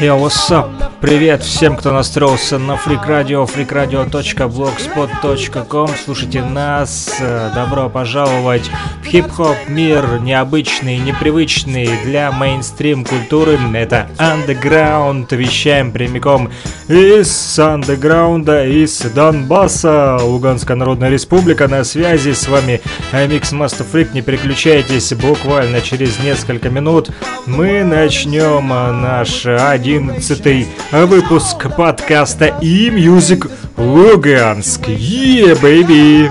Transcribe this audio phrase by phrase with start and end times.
[0.00, 0.95] Yo, what's up?
[0.98, 5.90] Привет всем, кто настроился на Freak Radio, freakradio.blogspot.com.
[6.02, 7.20] Слушайте нас.
[7.54, 8.70] Добро пожаловать
[9.02, 13.58] в хип-хоп мир, необычный, непривычный для мейнстрим культуры.
[13.74, 15.36] Это Underground.
[15.36, 16.50] Вещаем прямиком
[16.88, 20.16] из андеграунда, из Донбасса.
[20.22, 22.32] Луганская Народная Республика на связи.
[22.32, 22.80] С вами
[23.12, 24.14] Mix Master Freak.
[24.14, 27.10] Не переключайтесь, буквально через несколько минут
[27.44, 34.88] мы начнем наш одиннадцатый выпуск подкаста и Music Луганск.
[34.88, 36.30] Yeah, baby!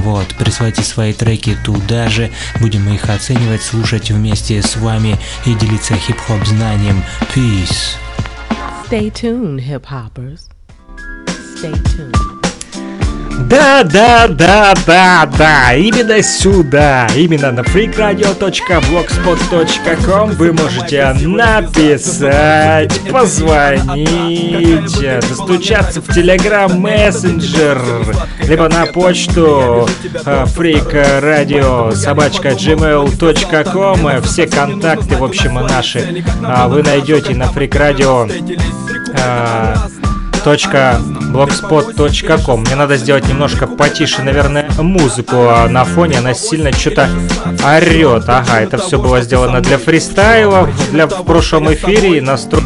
[0.00, 5.94] Вот, присылайте свои треки туда же, будем их оценивать, слушать вместе с вами и делиться
[5.94, 7.02] хип-хоп знанием.
[7.34, 7.96] Peace.
[8.88, 10.48] Stay tuned, hip-hoppers.
[11.56, 12.29] Stay tuned.
[13.50, 26.00] Да, да, да, да, да, именно сюда, именно на freakradio.blogspot.com вы можете написать, позвонить, достучаться
[26.00, 27.82] в Telegram мессенджер,
[28.46, 34.22] либо на почту freakradio собачка gmail.com.
[34.22, 38.30] Все контакты, в общем, наши а, вы найдете на freakradio
[41.32, 42.60] blogspot.com.
[42.60, 46.18] Мне надо сделать немножко потише, наверное, музыку а на фоне.
[46.18, 47.08] Она сильно что-то
[47.64, 48.24] орет.
[48.28, 52.20] Ага, это все было сделано для фристайла, для в прошлом эфире.
[52.20, 52.62] Настрой...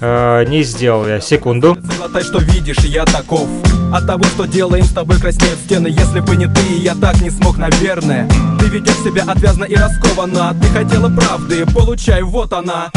[0.00, 1.20] Э, не сделал я.
[1.20, 1.76] Секунду.
[2.22, 3.48] что видишь, я таков.
[3.92, 7.30] От того, что делаем с тобой краснеют стены Если бы не ты, я так не
[7.30, 12.90] смог, наверное Ты ведешь себя отвязно и раскованно Ты хотела правды, получай, вот она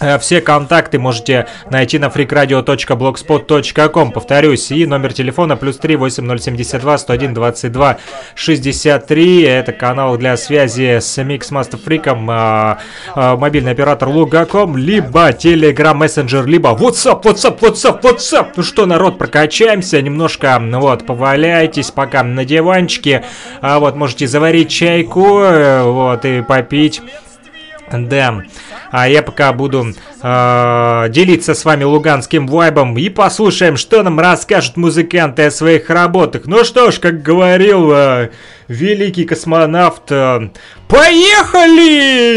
[0.02, 4.12] Э, все контакты можете найти на freakradio.blogspot.com.
[4.12, 7.98] Повторюсь, и номер телефона плюс 3 8072 101 22
[8.34, 9.42] 63.
[9.42, 12.78] Это канал для связи с Mixmaster Freakом, а,
[13.14, 18.48] а, мобильный оператор Лугаком, либо Telegram Messenger, либо WhatsApp, WhatsApp, WhatsApp, WhatsApp.
[18.56, 23.24] Ну что, народ, прокачаемся немножко, вот, поваляйтесь пока на диванчике,
[23.60, 27.00] а вот, можете заварить чайку, э, вот, и попить.
[27.92, 28.42] Да.
[28.90, 34.76] А я пока буду э, делиться с вами луганским вайбом и послушаем, что нам расскажут
[34.76, 36.42] музыканты о своих работах.
[36.46, 38.30] Ну что ж, как говорил э,
[38.68, 40.10] великий космонавт.
[40.10, 40.48] Э,
[40.88, 42.32] поехали!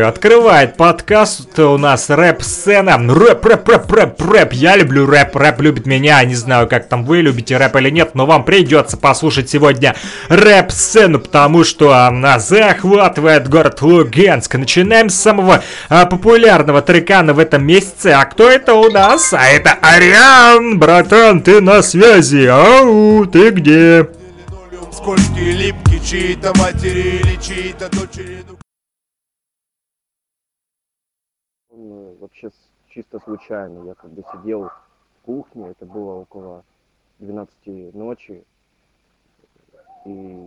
[0.00, 2.98] Открывает подкаст у нас рэп-сцена.
[2.98, 4.52] Рэп, рэп, рэп, рэп, рэп.
[4.52, 6.22] Я люблю рэп, рэп любит меня.
[6.24, 9.94] Не знаю, как там вы любите рэп или нет, но вам придется послушать сегодня
[10.28, 14.54] рэп-сцену, потому что она захватывает город Луганск.
[14.54, 18.08] Начинаем с самого а, популярного трекана в этом месяце.
[18.08, 19.32] А кто это у нас?
[19.32, 22.46] А это Ариан, братан, ты на связи.
[22.46, 24.08] Ау, ты где?
[24.92, 28.44] Скользкие, липкие, чьи-то матери или чьи-то дочери
[31.70, 32.50] Он вообще
[32.90, 33.86] чисто случайно.
[33.86, 36.64] Я как бы сидел в кухне, это было около
[37.18, 38.44] 12 ночи,
[40.04, 40.38] и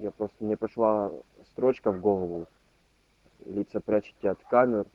[0.00, 1.10] я просто, мне пришла
[1.52, 2.46] строчка в голову,
[3.44, 4.86] лица прячете от камер,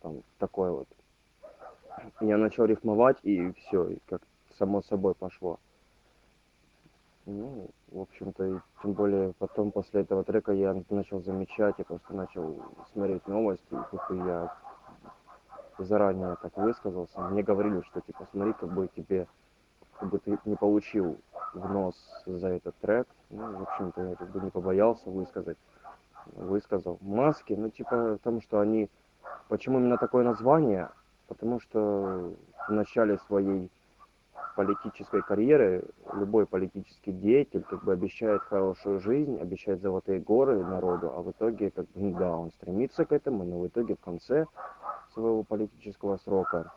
[0.00, 0.88] там такой вот.
[2.20, 4.22] Я начал рифмовать, и все, и как
[4.58, 5.58] само собой пошло.
[7.26, 12.12] Ну, в общем-то, и тем более потом после этого трека я начал замечать, я просто
[12.14, 12.60] начал
[12.92, 14.52] смотреть новости, и тут я
[15.78, 17.20] заранее так высказался.
[17.20, 19.28] Мне говорили, что типа смотри, как бы тебе,
[19.98, 21.18] как бы ты не получил
[21.54, 21.94] в нос
[22.26, 23.06] за этот трек.
[23.30, 25.58] Ну, в общем-то, я как бы не побоялся высказать.
[26.26, 26.98] Высказал.
[27.00, 28.90] Маски, ну типа, потому что они...
[29.48, 30.90] Почему именно такое название?
[31.28, 32.34] Потому что
[32.68, 33.70] в начале своей
[34.56, 41.22] политической карьеры любой политический деятель как бы обещает хорошую жизнь, обещает золотые горы народу, а
[41.22, 44.46] в итоге, как бы, да, он стремится к этому, но в итоге в конце
[45.12, 46.72] своего политического срока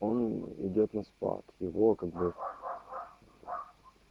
[0.00, 1.44] он идет на спад.
[1.58, 2.34] Его как бы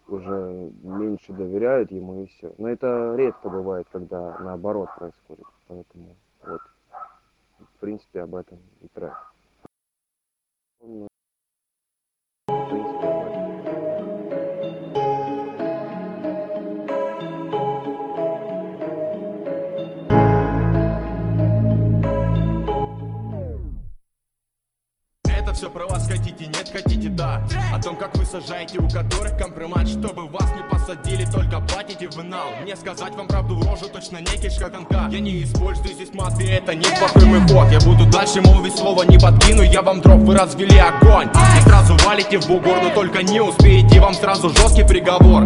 [0.07, 2.53] уже меньше доверяют ему и все.
[2.57, 5.45] Но это редко бывает, когда наоборот происходит.
[5.67, 6.61] Поэтому вот,
[7.59, 9.13] в принципе, об этом и трек.
[25.57, 27.41] Все про вас хотите, нет, хотите, да.
[27.73, 32.23] О том, как вы сажаете, у которых компромат Чтобы вас не посадили, только платите в
[32.23, 32.49] нал.
[32.61, 36.47] Мне сказать вам правду в рожу, точно не кишка тонка Я не использую здесь маты,
[36.47, 40.35] это не плохой ход Я буду дальше молвить слово не подкину Я вам дров, вы
[40.35, 41.29] развели огонь.
[41.57, 45.43] И сразу валите в бугор, но только не успеете Вам сразу жесткий приговор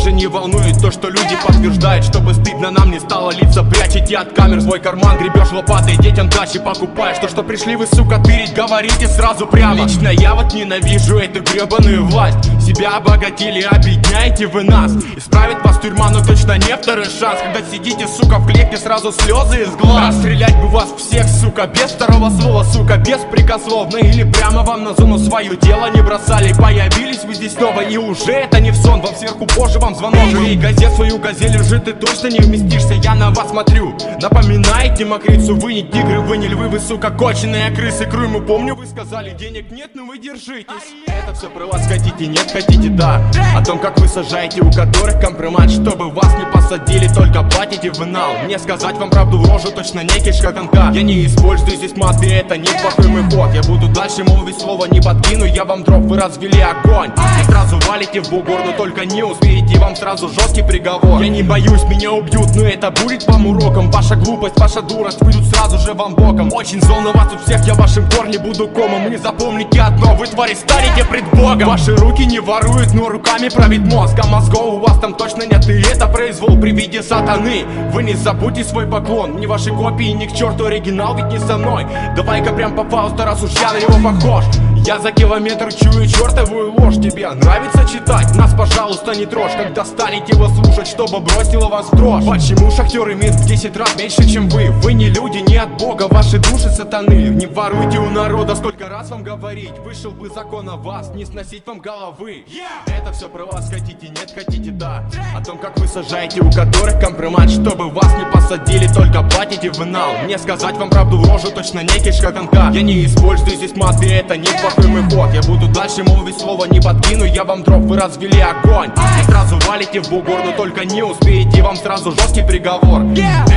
[0.00, 4.16] Вас же не волнует то, что люди подтверждают Чтобы стыдно нам не стало лица Прячете
[4.16, 7.18] от камер свой карман, гребешь лопатой Детям дачи покупаешь.
[7.18, 9.74] То, что пришли вы, сука, тырить, говорите сразу прямо.
[9.74, 12.44] Лично я вот ненавижу эту гребаную власть.
[12.60, 14.92] Себя обогатили, объединяете вы нас.
[15.16, 17.40] Исправить вас тюрьма, но точно не второй шанс.
[17.42, 20.14] Когда сидите, сука, в клетке, сразу слезы из глаз.
[20.14, 25.18] Расстрелять бы вас всех, сука, без второго слова Сука, беспрекословно или прямо вам на зону
[25.18, 26.54] свое дело не бросали.
[26.54, 29.00] Появились вы здесь снова и уже это не в сон.
[29.02, 30.20] Вам сверху позже вам звонок.
[30.46, 32.94] И газет свою газель лежит, ты точно не вместишься.
[32.94, 37.70] Я на вас смотрю, напоминаете мокрицу Вы не тигры, вы не львы, вы, сука, коченые
[37.70, 38.06] крысы.
[38.06, 40.94] Крыму помню, вы сказали, денег нет, но вы держитесь.
[41.06, 43.22] Это все про вас хотите, нет, хотите, да.
[43.56, 48.04] О том, как вы сажаете, у которых компромат Чтобы вас не посадили только платите в
[48.06, 48.30] нал.
[48.44, 52.26] Мне сказать вам правду в рожу, точно не кишка тонка Я не использую здесь маты,
[52.32, 53.54] это не плохой мой ход.
[53.54, 57.10] Я буду дальше молвить слово, не подкину Я вам дров, вы развели огонь.
[57.40, 61.22] И сразу валите в бугор, но только не успеете Вам сразу жесткий приговор.
[61.22, 63.90] Я не боюсь, меня убьют, но это будет вам уроком.
[63.90, 66.52] Ваша глупость, ваша дурость выйдут сразу же вам боком.
[66.52, 69.10] Очень зол на вас у всех, я вашим корне буду комом.
[69.10, 71.66] Не запомните одно, вы твари станете пред Богом.
[71.66, 74.14] Ваши руки не воруют, но руками правит мозг.
[74.22, 77.64] А мозгов у вас там точно нет, и это произвол при виде сатаны.
[77.92, 81.56] Вы не забудьте свой поклон, не ваши копии, ни к черту оригинал, ведь не со
[81.56, 81.86] мной.
[82.14, 84.44] Давай-ка прям по Фаусту, раз уж я на него похож
[84.84, 86.96] Я за километр чую чертовую ложь.
[86.96, 88.34] Тебе нравится читать?
[88.34, 89.52] Нас, пожалуйста, не трожь.
[89.52, 92.24] Когда станете его слушать, чтобы бросило вас дрожь.
[92.24, 94.70] Почему шахтер имеет в 10 раз меньше, чем вы?
[94.70, 97.28] Вы не люди, не от Бога, ваши души сатаны.
[97.28, 99.72] Не воруйте у народа, сколько раз вам говорить?
[99.84, 102.44] Вышел бы закон о вас, не сносить вам головы.
[102.86, 103.68] Это все про вас.
[103.70, 105.04] Хотите, нет, хотите, да.
[105.36, 109.84] О том, как вы сажаете, у которых компромат Чтобы вас не посадили, только платите в
[109.84, 110.10] нал.
[110.24, 114.06] Мне сказать вам правду в рожу, точно не кишка тонка Я не использую здесь маты,
[114.06, 117.82] это не плохой мой ход Я буду дальше молвить слово, не подкину Я вам дров,
[117.82, 118.90] вы развели огонь.
[119.20, 123.02] И сразу валите в бугор, но только не успеете Вам сразу жесткий приговор.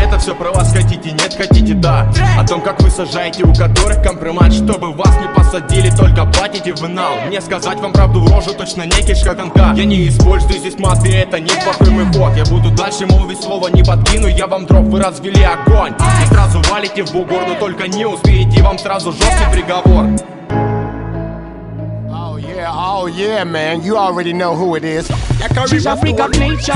[0.01, 2.11] Это все про вас хотите, нет, хотите, да.
[2.37, 6.87] О том, как вы сажаете, у которых компромат Чтобы вас не посадили, только платите в
[6.87, 7.13] нал.
[7.27, 11.11] Мне сказать вам правду в рожу, точно не кишка тонка Я не использую здесь маты,
[11.13, 11.51] это не
[11.91, 15.93] мой ход Я буду дальше молвить слово, не подкину Я вам дров, вы развели огонь.
[16.23, 20.07] И сразу валите в бугор, но только не успеете Вам сразу жесткий приговор
[22.93, 23.83] oh yeah, man.
[23.83, 25.09] You already know who it is.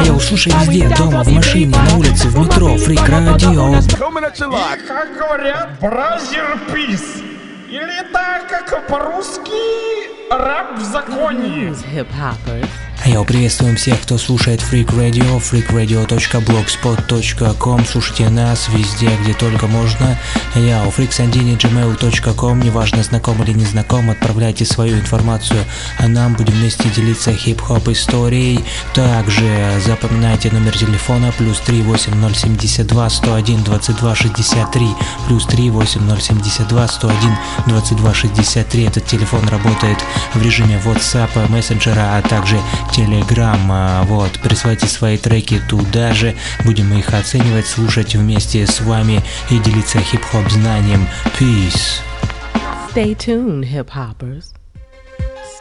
[0.05, 3.75] Yo, слушай везде, дома, в машине, на улице, в метро, Freak Radio.
[3.97, 4.87] Coming at you live.
[4.87, 7.21] Как говорят, brother peace.
[7.69, 11.73] Или так, как по-русски, рэп в законе.
[13.05, 20.17] Yo, приветствуем всех, кто слушает Freak Radio, freakradio.blogspot.com Слушайте нас везде, где только можно.
[20.55, 25.63] Yo, freaksandini.gmail.com Неважно, знаком или не знаком, отправляйте свою информацию,
[25.99, 28.65] а нам будем вместе делиться хип-хоп историей.
[28.93, 34.87] Также запоминайте номер телефона плюс 38072 101 22 63
[35.27, 38.83] плюс 38072 101 22 63.
[38.83, 42.59] Этот телефон работает в режиме WhatsApp, мессенджера, а также
[42.95, 43.59] Telegram.
[43.69, 49.59] А, Вот, присылайте свои треки туда же, будем их оценивать, слушать вместе с вами и
[49.59, 51.07] делиться хип-хоп знанием.
[51.39, 52.01] Peace.
[52.93, 54.53] Stay tuned, hip hoppers.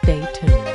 [0.01, 0.66] Stay tuned.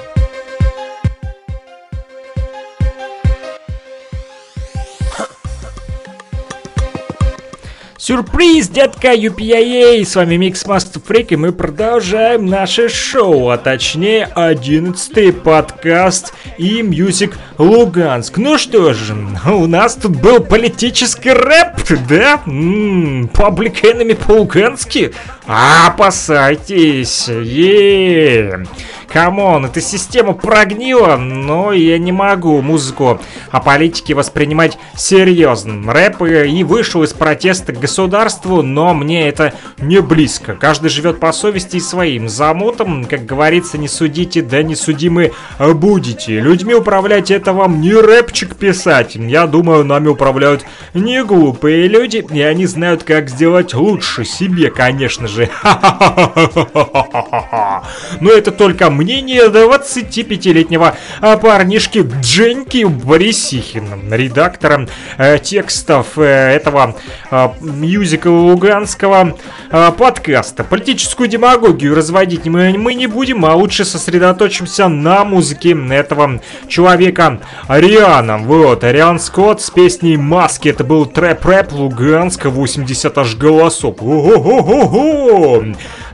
[8.05, 10.05] Сюрприз, детка, UPIA!
[10.05, 16.81] С вами Микс Master Freak, и мы продолжаем наше шоу, а точнее 11 подкаст и
[16.81, 18.39] Music Луганск.
[18.39, 19.15] Ну что же,
[19.47, 21.77] у нас тут был политический рэп,
[22.09, 22.43] да?
[22.45, 25.13] Public Enemy по-лугански?
[25.47, 27.29] Опасайтесь!
[27.29, 28.65] Yeah!
[29.13, 33.21] Come on, эта система прогнила, но я не могу музыку
[33.51, 35.93] о политике воспринимать серьезно.
[35.93, 40.55] Рэп и вышел из протеста к государству, но мне это не близко.
[40.55, 43.05] Каждый живет по совести и своим замутам.
[43.05, 46.41] Как говорится, не судите, да не судимы будете.
[46.41, 49.17] Людьми управлять это вам не рэпчик писать.
[49.17, 55.29] Я думаю, нами управляют не глупые люди, и они знают, как сделать лучше себе, конечно
[55.29, 55.32] же.
[58.21, 66.97] Но это только мнение 25-летнего а, парнишки Дженьки Борисихина, редактора э, текстов э, этого
[67.31, 69.37] э, мюзикла луганского
[69.71, 70.65] э, подкаста.
[70.65, 78.39] Политическую демагогию разводить мы, не будем, а лучше сосредоточимся на музыке этого человека Ариана.
[78.39, 80.69] Вот, Ариан Скотт с песней «Маски».
[80.69, 83.97] Это был трэп-рэп Луганска, 80 аж голосов.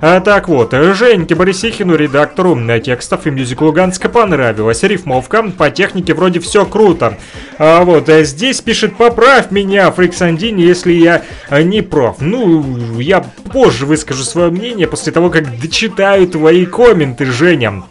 [0.00, 4.82] А, так вот, Женьке Борисихину, редактору э, текстов и мюзик Луганска понравилась.
[4.82, 7.18] Рифмовка, по технике вроде все круто.
[7.58, 12.16] А вот, а здесь пишет, поправь меня, Фриксандини, если я э, не прав.
[12.20, 17.82] Ну, я позже выскажу свое мнение после того, как дочитаю твои комменты, Женя.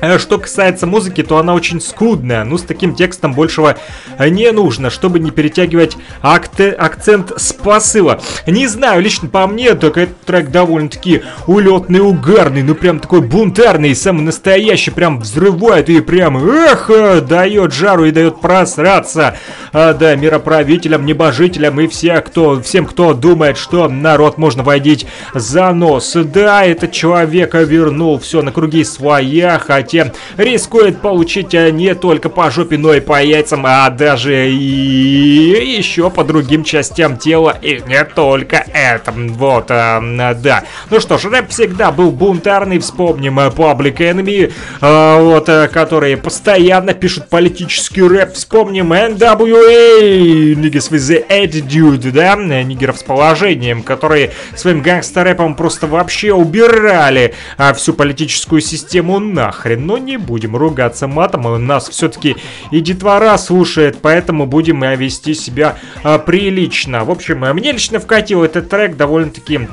[0.00, 3.76] Э, Что касается музыки, то она очень скудная, ну с таким текстом большего
[4.18, 8.20] э, не нужно, чтобы не перетягивать акте- акцент с посыла.
[8.46, 13.94] Не знаю, лично по мне, только этот трек довольно-таки улетный, угарный, ну прям такой бунтарный,
[13.94, 19.36] самый настоящий, прям взрывает и прям, эх, э, дает жару и дает просраться.
[19.72, 25.72] А, да, мироправителям, небожителям и все, кто, всем, кто думает, что народ можно водить за
[25.72, 26.14] нос.
[26.14, 32.50] Да, этот человек вернул все на круги своя, хотя рискует получить э, не только по
[32.50, 38.04] жопе, но и по яйцам, а даже и еще по другим частям тела, и не
[38.04, 39.12] только это.
[39.12, 40.64] Вот, э, да.
[40.88, 46.16] Ну что ж, рэп всегда был бунтарный, вспомним э, Public Enemy, э, вот, э, которые
[46.16, 53.82] постоянно пишут политический рэп, вспомним NWA, Niggas with the Attitude, да, э, нигеров с положением,
[53.82, 57.34] которые своим гангстер-рэпом просто вообще убирали
[57.74, 59.65] всю политическую систему нахрен.
[59.74, 62.36] Но не будем ругаться матом, у нас все-таки
[62.70, 67.04] и детвора слушает, поэтому будем э, вести себя а, прилично.
[67.04, 69.68] В общем, э, мне лично вкатил этот трек довольно-таки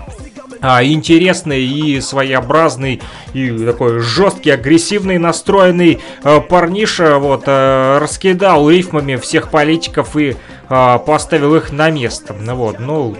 [0.63, 3.01] а, интересный и своеобразный,
[3.33, 10.37] и такой жесткий, агрессивный, настроенный а, парниша, вот, а, раскидал рифмами всех политиков и
[10.69, 12.33] а, поставил их на место.
[12.39, 13.17] Ну Вот, ну,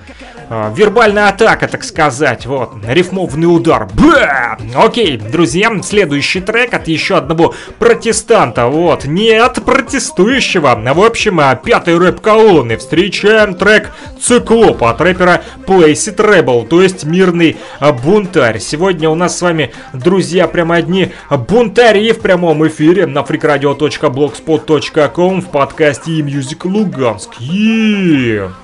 [0.49, 3.87] а, вербальная атака, так сказать, вот, рифмовный удар.
[3.93, 4.57] Ба!
[4.75, 11.55] Окей, друзья, следующий трек от еще одного протестанта, вот, не от протестующего, в общем, а,
[11.55, 12.77] пятой рэп-колонны.
[12.77, 18.59] Встречаем трек Циклоп от рэпера Place It Rebel, то есть мирный а, бунтарь.
[18.59, 25.49] Сегодня у нас с вами, друзья, прямо одни бунтари в прямом эфире на freakradio.blogspot.com в
[25.49, 27.31] подкасте e-music Луганск.
[27.39, 28.62] Yeah!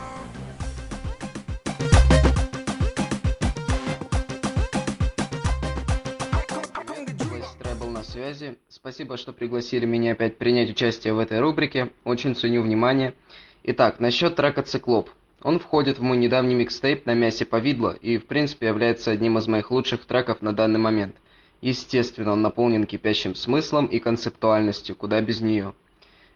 [8.19, 8.57] Связи.
[8.67, 11.89] Спасибо, что пригласили меня опять принять участие в этой рубрике.
[12.03, 13.13] Очень ценю внимание.
[13.63, 15.09] Итак, насчет трека «Циклоп».
[15.41, 19.47] Он входит в мой недавний микстейп на мясе повидло и, в принципе, является одним из
[19.47, 21.15] моих лучших треков на данный момент.
[21.61, 25.73] Естественно, он наполнен кипящим смыслом и концептуальностью, куда без нее.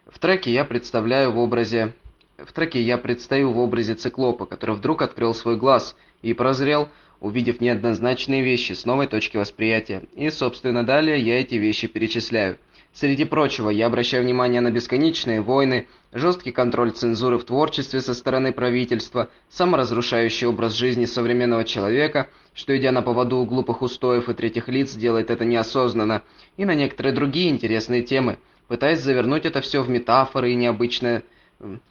[0.06, 1.92] В треке я представляю в образе...
[2.38, 6.88] В треке я предстаю в образе циклопа, который вдруг открыл свой глаз и прозрел,
[7.24, 10.02] увидев неоднозначные вещи с новой точки восприятия.
[10.14, 12.58] И, собственно, далее я эти вещи перечисляю.
[12.92, 18.52] Среди прочего, я обращаю внимание на бесконечные войны, жесткий контроль цензуры в творчестве со стороны
[18.52, 24.68] правительства, саморазрушающий образ жизни современного человека, что, идя на поводу у глупых устоев и третьих
[24.68, 26.22] лиц, делает это неосознанно,
[26.58, 28.36] и на некоторые другие интересные темы,
[28.68, 31.22] пытаясь завернуть это все в метафоры и необычное...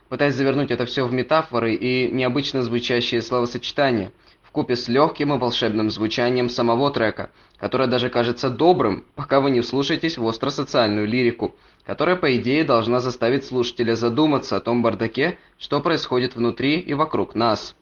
[0.10, 4.12] пытаясь завернуть это все в метафоры и необычно звучащие словосочетания–
[4.54, 9.62] вкупе с легким и волшебным звучанием самого трека, которое даже кажется добрым, пока вы не
[9.62, 15.80] вслушаетесь в остросоциальную лирику, которая по идее должна заставить слушателя задуматься о том бардаке, что
[15.80, 17.74] происходит внутри и вокруг нас.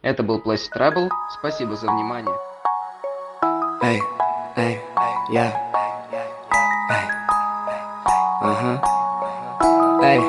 [0.00, 1.08] Это был Place Trouble,
[1.40, 2.36] спасибо за внимание.
[3.82, 4.00] Эй,
[4.54, 4.78] эй,
[5.32, 5.52] я.
[10.04, 10.20] Эй,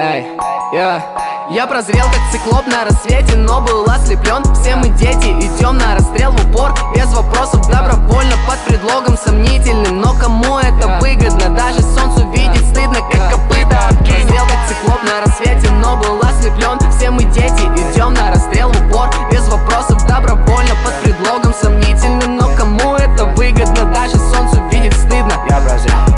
[0.00, 0.26] эй,
[0.72, 1.35] я.
[1.48, 4.42] Я прозрел как циклоп на рассвете, но был ослеплен.
[4.54, 6.74] Все мы дети, идем на расстрел в упор.
[6.92, 10.00] Без вопросов, добровольно, под предлогом сомнительным.
[10.00, 13.78] Но кому это выгодно, даже солнцу видеть стыдно, как копыта.
[14.00, 16.78] Прозрел как циклоп на рассвете, но был ослеплен.
[16.90, 19.08] Все мы дети, идем на расстрел в упор.
[19.30, 22.38] Без вопросов, добровольно, под предлогом сомнительным.
[22.38, 25.34] Но кому это выгодно, даже солнцу видеть стыдно.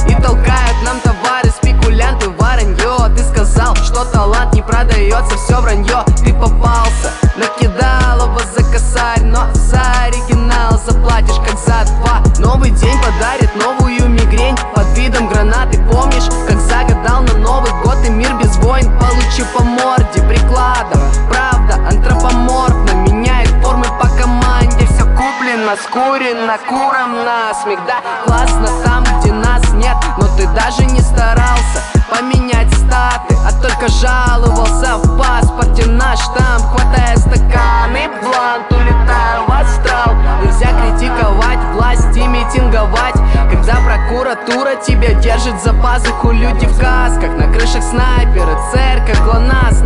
[0.08, 3.22] И толкают нам товары, спекулянты, варанье Ты
[3.58, 6.04] сказал, что талант не продается, все вранье.
[6.24, 12.22] Ты попался, накидал его за косарь Но за оригинал заплатишь как за два.
[12.38, 18.10] Новый день подарит новую мигрень Под видом гранаты Помнишь, как загадал на Новый год и
[18.10, 18.86] мир без войн.
[18.98, 24.86] Получи по морде прикладом Правда антропоморфно Меняет формы по команде.
[24.86, 31.00] Все куплено, скурено, куром насмех Да, классно там, где нас нет Но ты даже не
[31.00, 32.47] старался поменять
[32.88, 36.64] статы А только жаловался в паспорте на штамп.
[36.72, 40.14] Хватая стаканы, блант, улетаю в астрал.
[40.42, 43.14] Нельзя критиковать власть и митинговать.
[43.50, 49.77] Когда прокуратура тебя держит за пазуху Люди в касках, на крышах снайперы, церковь, глонасс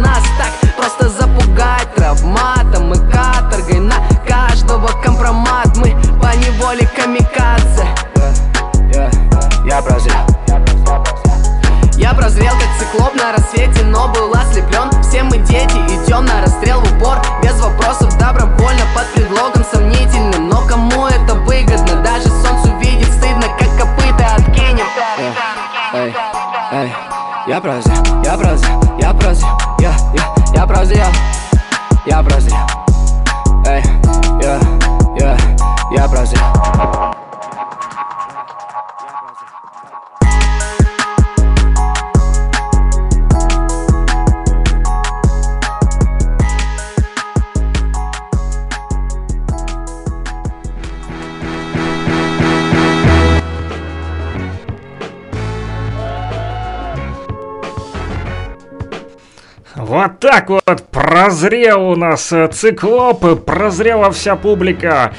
[60.22, 65.12] так вот прозрел у нас э, циклоп, прозрела вся публика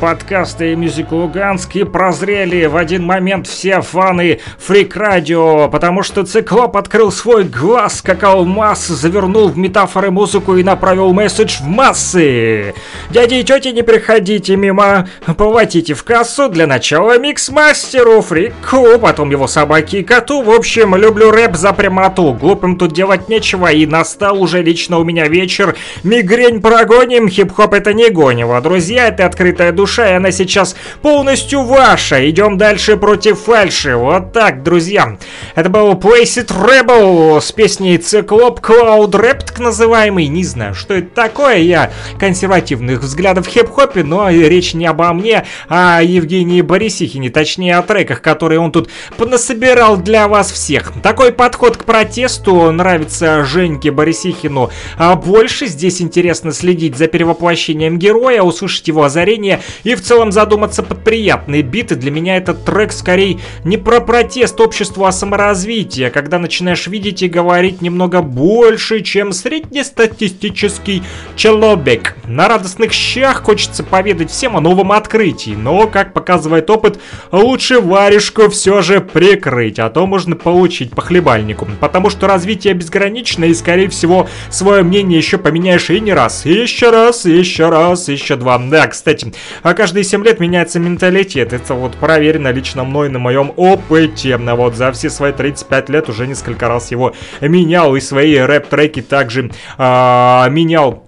[0.00, 6.24] подкаста и Мюзик Луганск, и прозрели в один момент все фаны Фрик Радио, потому что
[6.24, 12.74] циклоп открыл свой глаз, как алмаз, завернул в метафоры музыку и направил месседж в массы.
[13.10, 19.46] Дяди и тети, не приходите мимо, платите в кассу для начала микс-мастеру Фрику, потом его
[19.46, 20.42] собаке и коту.
[20.42, 25.04] В общем, люблю рэп за прямоту, глупым тут делать нечего, и настал уже лично у
[25.04, 25.76] меня вечер.
[26.02, 28.60] Мигрень прогоним, хип-хоп это не гонево.
[28.60, 32.28] Друзья, это открытая душа, и она сейчас полностью ваша.
[32.28, 33.94] Идем дальше против фальши.
[33.94, 35.16] Вот так, друзья.
[35.54, 40.26] Это был Place It Rebel с песней Циклоп Cloud Rap, так называемый.
[40.26, 41.58] Не знаю, что это такое.
[41.58, 47.76] Я консервативных взглядов в хип-хопе, но речь не обо мне, а о Евгении Борисихине, точнее
[47.76, 50.92] о треках, которые он тут понасобирал для вас всех.
[51.02, 55.66] Такой подход к протесту нравится Женьке Борисихину а больше.
[55.66, 59.35] Здесь интересно следить за перевоплощением героя, услышать его озарение
[59.84, 61.94] и в целом задуматься под приятные биты.
[61.96, 67.28] Для меня этот трек скорее не про протест обществу, а саморазвитие, когда начинаешь видеть и
[67.28, 71.02] говорить немного больше, чем среднестатистический
[71.36, 72.16] человек.
[72.24, 76.98] На радостных щах хочется поведать всем о новом открытии, но, как показывает опыт,
[77.32, 83.44] лучше варежку все же прикрыть, а то можно получить по хлебальнику, потому что развитие безгранично
[83.44, 87.68] и, скорее всего, свое мнение еще поменяешь и не раз, и еще раз, и еще
[87.68, 88.58] раз, и еще два.
[88.58, 89.25] Да, кстати,
[89.62, 94.74] а каждые 7 лет меняется менталитет, это вот проверено лично мной на моем опыте, вот
[94.74, 100.48] за все свои 35 лет уже несколько раз его менял, и свои рэп-треки также а,
[100.48, 101.05] менял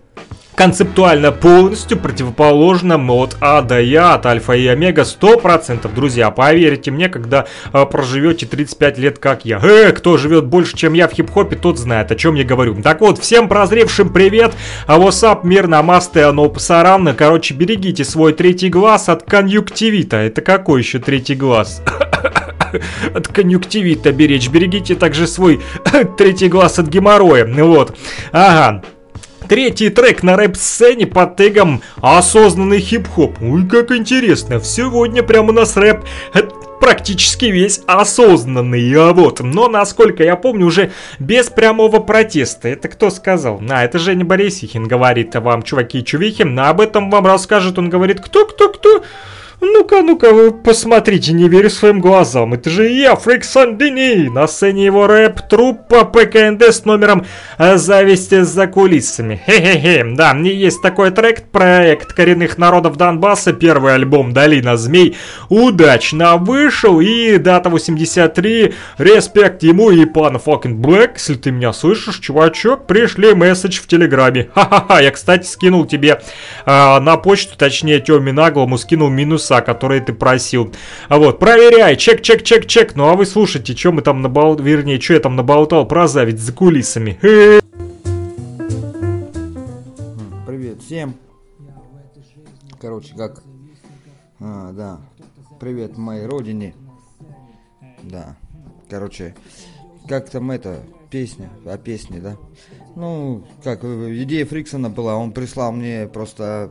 [0.59, 7.09] концептуально полностью противоположным от А до Я, от Альфа и Омега 100%, друзья, поверьте мне,
[7.09, 9.61] когда э, проживете 35 лет, как я.
[9.63, 12.75] Э, кто живет больше, чем я в хип-хопе, тот знает, о чем я говорю.
[12.83, 14.53] Так вот, всем прозревшим привет,
[14.89, 20.17] а WhatsApp, мир, намасте, оно пасаран, короче, берегите свой третий глаз от конъюнктивита.
[20.17, 21.83] Это какой еще третий глаз?
[23.15, 24.49] от конъюнктивита беречь.
[24.49, 25.61] Берегите также свой
[26.19, 27.47] третий глаз от геморроя.
[27.47, 27.97] Вот.
[28.33, 28.83] Ага.
[29.49, 33.41] Третий трек на рэп-сцене под тегом «Осознанный хип-хоп».
[33.41, 36.05] Ой, как интересно, сегодня прямо у нас рэп
[36.81, 39.41] практически весь осознанный, а вот.
[39.41, 42.69] Но, насколько я помню, уже без прямого протеста.
[42.69, 43.61] Это кто сказал?
[43.71, 46.43] А, это Женя Борисихин говорит вам, чуваки и чувихи.
[46.59, 49.03] Об этом вам расскажет, он говорит, кто-кто-кто?
[49.61, 52.55] Ну-ка, ну-ка, вы посмотрите, не верю своим глазам.
[52.55, 54.29] Это же я, Фрик Сандини.
[54.29, 57.27] На сцене его рэп труппа ПКНД с номером
[57.59, 59.43] э, «Зависть за кулисами».
[59.47, 60.05] Хе-хе-хе.
[60.15, 65.17] Да, мне есть такой трек, проект коренных народов Донбасса, первый альбом «Долина змей».
[65.49, 68.75] Удачно вышел, и дата 83.
[68.99, 71.15] Респект ему и пан Фокин Блэк.
[71.15, 74.51] Если ты меня слышишь, чувачок, пришли месседж в Телеграме.
[74.55, 76.21] Ха-ха-ха, я, кстати, скинул тебе
[76.65, 80.73] э, на почту, точнее, Тёме Наглому скинул минус часа, которые ты просил.
[81.09, 82.95] А вот, проверяй, чек, чек, чек, чек.
[82.95, 84.57] Ну а вы слушайте, что мы там набол...
[84.57, 87.19] Вернее, что я там наболтал про зависть за кулисами.
[90.47, 91.15] Привет всем.
[92.81, 93.43] Короче, как...
[94.41, 95.01] А, да.
[95.59, 96.75] Привет моей родине.
[98.03, 98.37] Да.
[98.89, 99.35] Короче,
[100.07, 100.81] как там это,
[101.11, 102.37] песня, о песне, да?
[102.97, 106.71] Ну, как идея Фриксона была, он прислал мне просто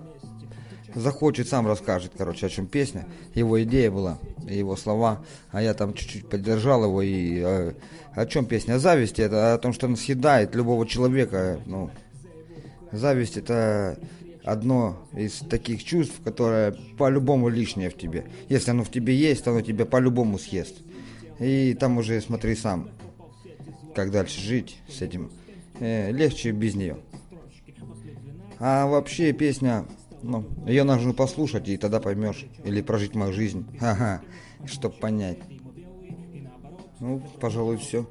[0.96, 3.06] захочет, сам расскажет, короче, о чем песня.
[3.36, 7.02] Его идея была, его слова, а я там чуть-чуть поддержал его.
[7.02, 7.74] И э,
[8.14, 8.76] о чем песня?
[8.76, 11.60] О зависти, это о том, что она съедает любого человека.
[11.66, 11.90] Ну,
[12.92, 14.00] зависть это
[14.44, 18.26] одно из таких чувств, которое по-любому лишнее в тебе.
[18.50, 20.76] Если оно в тебе есть, то оно тебя по-любому съест.
[21.40, 22.90] И там уже смотри сам,
[23.94, 25.30] как дальше жить с этим.
[25.80, 26.98] Э, легче без нее.
[28.60, 29.86] А вообще песня
[30.28, 32.46] ну, ее нужно послушать, и тогда поймешь.
[32.64, 33.66] Или прожить мою жизнь.
[33.82, 34.22] Ага,
[34.66, 35.40] чтоб понять.
[37.00, 38.06] Ну, пожалуй, все.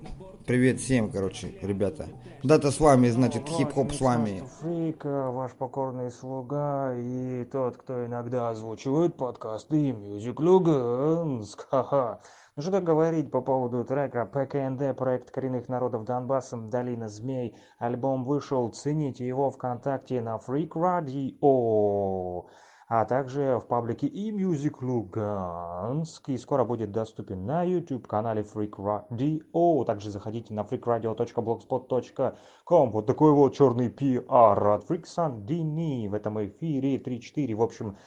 [0.46, 2.08] Привет всем, короче, ребята.
[2.42, 4.44] Дата с вами, значит, хип-хоп с вами.
[4.60, 11.66] Фрик, ваш покорный слуга и тот, кто иногда озвучивает подкасты Music Lugansk.
[11.68, 12.20] Ха-ха.
[12.58, 17.54] Ну что говорить по поводу трека ПКНД, проект коренных народов Донбасса, Долина Змей.
[17.78, 22.46] Альбом вышел, цените его ВКонтакте на Freak Radio.
[22.88, 26.30] а также в паблике и Music Луганск.
[26.30, 29.84] И скоро будет доступен на YouTube канале Freak Radio.
[29.84, 32.90] Также заходите на freakradio.blogspot.com.
[32.90, 37.54] Вот такой вот черный пиар от Freak Sandini в этом эфире 3-4.
[37.54, 37.98] В общем,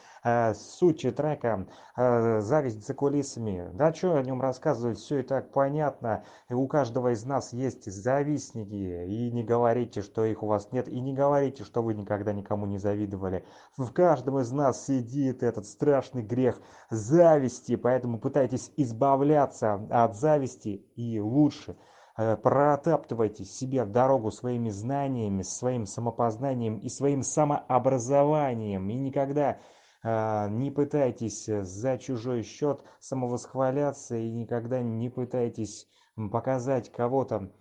[0.53, 3.69] суть трека э, «Зависть за кулисами».
[3.73, 6.23] Да, что о нем рассказывать, все и так понятно.
[6.49, 9.05] У каждого из нас есть завистники.
[9.07, 10.87] И не говорите, что их у вас нет.
[10.87, 13.45] И не говорите, что вы никогда никому не завидовали.
[13.77, 17.75] В каждом из нас сидит этот страшный грех зависти.
[17.75, 21.77] Поэтому пытайтесь избавляться от зависти и лучше
[22.17, 28.89] э, протаптывайте себе дорогу своими знаниями, своим самопознанием и своим самообразованием.
[28.89, 29.57] И никогда э,
[30.03, 35.87] не пытайтесь за чужой счет самовосхваляться и никогда не пытайтесь
[36.31, 37.51] показать кого-то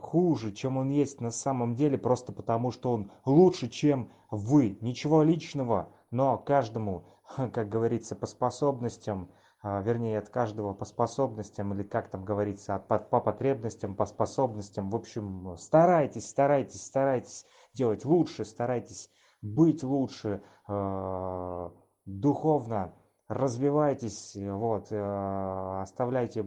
[0.00, 4.78] хуже, чем он есть на самом деле, просто потому что он лучше, чем вы.
[4.80, 7.04] Ничего личного, но каждому,
[7.36, 9.30] как говорится, по способностям,
[9.62, 14.06] а, вернее, от каждого по способностям, или как там говорится, от, по, по потребностям, по
[14.06, 14.90] способностям.
[14.90, 19.10] В общем, старайтесь, старайтесь, старайтесь делать лучше, старайтесь
[19.42, 21.70] быть лучше, э,
[22.06, 22.94] духовно
[23.28, 26.44] развивайтесь, вот, э, оставляйте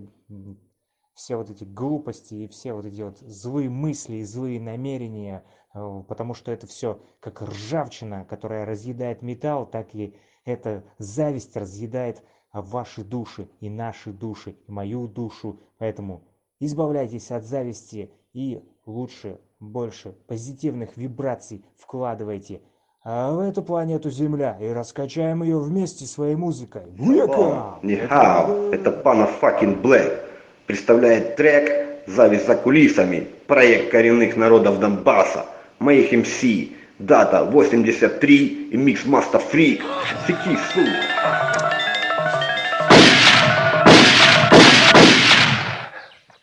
[1.14, 6.04] все вот эти глупости и все вот эти вот злые мысли и злые намерения, э,
[6.08, 13.04] потому что это все как ржавчина, которая разъедает металл, так и эта зависть разъедает ваши
[13.04, 15.60] души и наши души, и мою душу.
[15.80, 16.24] Поэтому
[16.60, 22.62] избавляйтесь от зависти и лучше, больше позитивных вибраций вкладывайте
[23.04, 26.84] в эту планету Земля и раскачаем ее вместе своей музыкой.
[26.96, 27.76] Века!
[27.82, 30.24] Нихао, это пана fucking Блэк
[30.68, 35.46] представляет трек «Зависть за кулисами», проект коренных народов Донбасса,
[35.80, 39.84] моих МС, дата 83 и микс Маста Фрик.
[40.26, 40.82] Фики, су.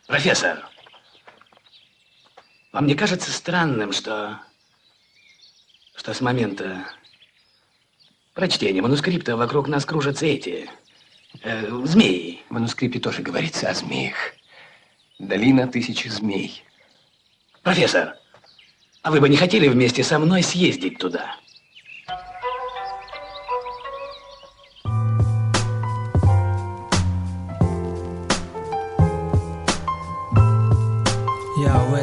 [0.07, 0.57] Профессор,
[2.71, 4.39] вам не кажется странным, что,
[6.01, 6.83] что с момента
[8.33, 10.67] прочтения манускрипта вокруг нас кружатся эти
[11.43, 12.41] Э, змеи.
[12.49, 14.15] В манускрипте тоже говорится о змеях.
[15.19, 16.63] Долина тысячи змей.
[17.63, 18.17] Профессор,
[19.03, 21.37] а вы бы не хотели вместе со мной съездить туда?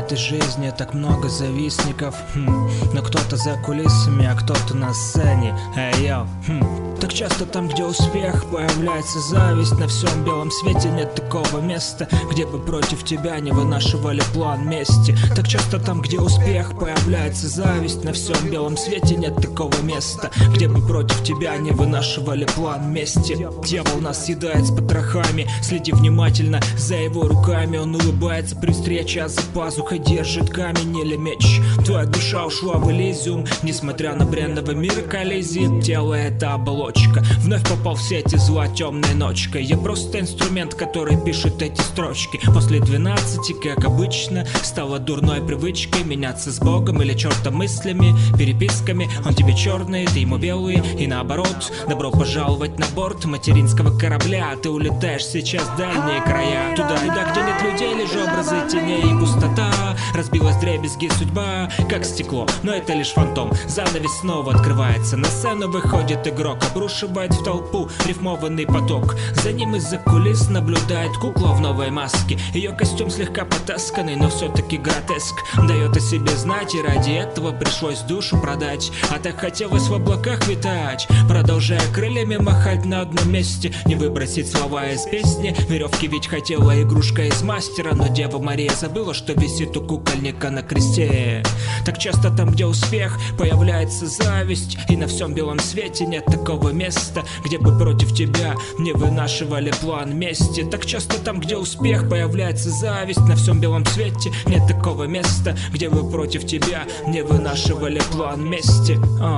[0.08, 2.70] Этой жизни так много завистников хм.
[2.94, 6.87] Но кто-то за кулисами, а кто-то на сцене Эй, йо, хм.
[7.08, 9.78] Так часто там, где успех, появляется зависть.
[9.78, 15.16] На всем белом свете нет такого места Где бы против тебя не вынашивали план мести.
[15.34, 20.68] Так часто там, где успех, появляется зависть На всем белом свете нет такого места Где
[20.68, 23.38] бы против тебя не вынашивали план мести.
[23.64, 27.78] Дьявол нас съедает с потрохами Следи внимательно за его руками.
[27.78, 31.62] Он улыбается при встрече, а за пазухой держит камень или меч.
[31.86, 35.80] Твоя душа ушла в Элизиум Несмотря на бренного мира коллизии.
[35.80, 36.52] Тело это
[36.98, 39.64] оболочка Вновь попал в сети зла темной ночкой.
[39.64, 42.38] Я просто инструмент, который пишет эти строчки.
[42.46, 49.08] После 12, как обычно, стало дурной привычкой Меняться с Богом или чертом мыслями, переписками.
[49.24, 50.82] Он тебе черный, ты ему белый.
[50.98, 54.54] И наоборот Добро пожаловать на борт материнского корабля.
[54.62, 56.74] Ты улетаешь сейчас в дальние края.
[56.76, 59.88] Туда-туда, где нет людей, лишь образы теней и пустота.
[60.14, 66.26] Разбилась дребезги судьба, как стекло Но это лишь фантом, занавес снова открывается На сцену выходит
[66.26, 69.14] игрок, обрушивает в толпу рифмованный поток.
[69.42, 72.38] За ним из-за кулис наблюдает кукла в новой маске.
[72.54, 75.34] Ее костюм слегка потасканный, но все-таки гротеск.
[75.68, 78.90] Дает о себе знать и ради этого пришлось душу продать.
[79.10, 83.74] А так хотелось в облаках витать Продолжая крыльями махать на одном месте.
[83.84, 87.94] Не выбросить слова из песни Веревки ведь хотела игрушка из мастера.
[87.94, 91.42] Но Дева Мария забыла, что висит у кукольника на кресте.
[91.84, 94.78] Так часто там, где успех, появляется зависть.
[94.88, 100.16] И на всем белом свете нет такого места Где бы против тебя не вынашивали план
[100.16, 100.64] мести.
[100.64, 104.32] Так часто там, где успех, появляется зависть На всем белом свете.
[104.46, 108.98] Нет такого места Где бы против тебя не вынашивали план мести.
[109.20, 109.36] А,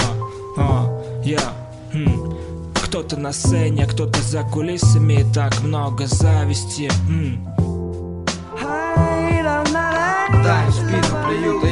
[0.57, 1.41] а, я,
[1.93, 2.31] хм
[2.91, 5.21] кто-то на сцене, кто-то за кулисами.
[5.21, 7.39] И так много зависти м.
[10.43, 11.70] Дай в спину плюют,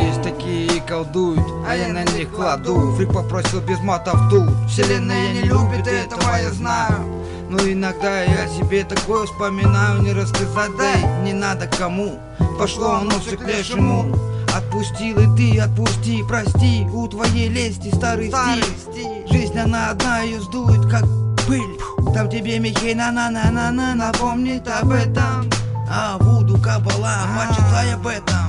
[0.99, 2.93] колдуют А я на них кладу.
[2.97, 4.49] Фрик попросил без матов тут.
[4.69, 7.05] Вселенная не любит этого, я знаю.
[7.49, 12.19] Но иногда я себе такое вспоминаю Не рассказать, да и не надо кому.
[12.59, 14.15] Пошло оно все к лешему.
[14.55, 16.87] Отпустил и ты отпусти, прости.
[16.93, 19.27] У твоей лести старый, Старый стиль.
[19.31, 21.05] Жизнь она одна, ее сдует как
[21.47, 21.79] пыль.
[22.15, 25.49] Там тебе Михей на на на на на напомнит об этом.
[25.91, 28.48] А Вуду Кабала, почитай об этом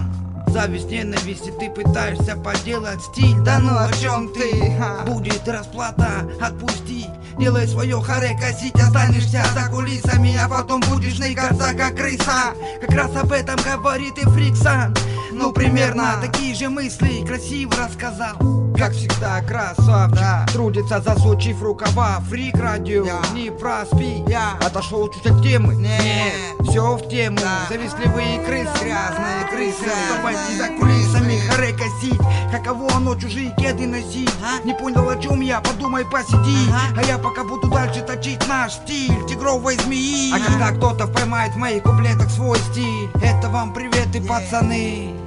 [0.52, 3.40] Зависть, ненависть, и ты пытаешься поделать стиль.
[3.42, 4.76] Да ну о чем ты?
[5.06, 7.06] Будет расплата, отпусти
[7.40, 12.54] Делай свое харе косить, останешься за кулисами А потом будешь ныкаться как крыса.
[12.82, 14.96] Как раз об этом говорит и Фриксон.
[15.32, 16.20] Ну примерно.
[16.22, 24.24] такие же мысли красиво рассказал как всегда, красавчик Трудится, засучив рукава Фрик радио, не проспи
[24.66, 25.76] Отошел чуть от темы?
[25.76, 27.38] Нет, все в тему.
[27.70, 29.92] Завистливые крысы, грязные крысы.
[30.16, 32.20] Давайте за кулисами харе косить
[32.52, 34.32] Каково оно чужие кеды носить?
[34.64, 36.72] Не понял о чем я, подумай посиди.
[36.98, 39.26] А я пока буду дальше точить наш стиль.
[39.28, 40.32] Тигровой змеи.
[40.34, 45.19] А когда кто-то поймает в моих куплетах свой стиль Это вам привет и пацаны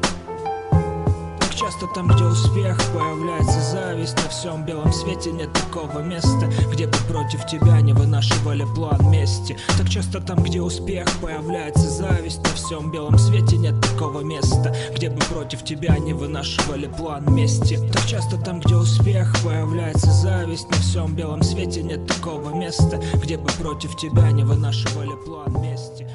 [1.63, 4.17] часто там, где успех, появляется зависть.
[4.17, 9.57] На всем белом свете нет такого места Где бы против тебя не вынашивали план мести.
[9.79, 12.43] Так часто там, где успех, появляется зависть.
[12.43, 17.79] На всем белом свете нет такого места Где бы против тебя не вынашивали план мести.
[17.93, 20.69] Так часто там, где успех, появляется зависть.
[20.69, 26.09] На всем белом свете нет такого места Где бы против тебя не вынашивали план мести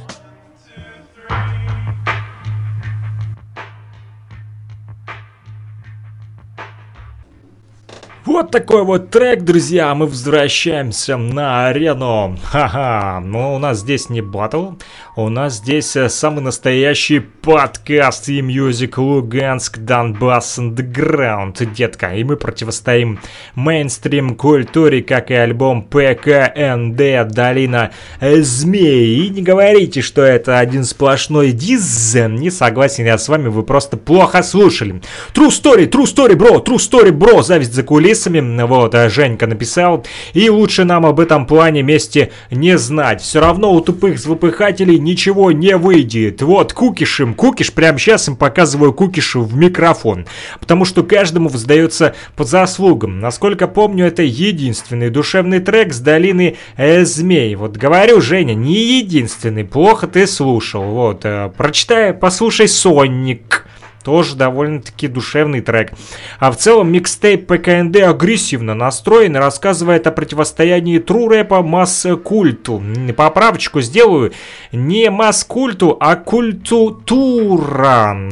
[8.28, 12.38] Вот такой вот трек, друзья, мы возвращаемся на арену.
[12.44, 14.72] Ха-ха, но у нас здесь не батл,
[15.16, 22.08] у нас здесь э, самый настоящий подкаст и мюзик Луганск Донбасс Underground, детка.
[22.16, 23.20] И мы противостоим
[23.56, 29.26] мейнстрим культуре, как и альбом ПКНД Долина Змей.
[29.26, 33.96] И не говорите, что это один сплошной диз, не согласен я с вами, вы просто
[33.96, 35.02] плохо слушали.
[35.34, 37.84] True story, true story, бро, true story, бро, зависть за
[38.18, 40.06] кулисами, вот, а Женька написал.
[40.34, 43.22] И лучше нам об этом плане вместе не знать.
[43.22, 46.42] Все равно у тупых звукопыхателей ничего не выйдет.
[46.42, 50.26] Вот, кукиш им, кукиш, прямо сейчас им показываю кукишу в микрофон.
[50.60, 53.20] Потому что каждому воздается по заслугам.
[53.20, 57.56] Насколько помню, это единственный душевный трек с долины э, змей.
[57.56, 60.84] Вот говорю, Женя, не единственный, плохо ты слушал.
[60.84, 63.67] Вот, э, прочитай, послушай Соник.
[64.08, 65.91] Тоже довольно-таки душевный трек.
[66.39, 72.82] А в целом микстейп ПКНД агрессивно настроен и рассказывает о противостоянии тру рэпа масс-культу.
[73.17, 74.32] Поправочку сделаю.
[74.72, 76.88] Не масс-культу, а культура.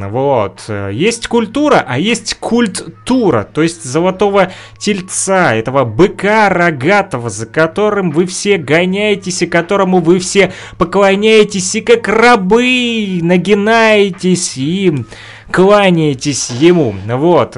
[0.08, 0.62] Вот.
[0.90, 3.42] Есть культура, а есть культура.
[3.44, 10.20] То есть золотого тельца, этого быка рогатого, за которым вы все гоняетесь и которому вы
[10.20, 15.04] все поклоняетесь и как рабы нагинаетесь и
[15.50, 16.94] кланяетесь ему.
[17.06, 17.56] Вот.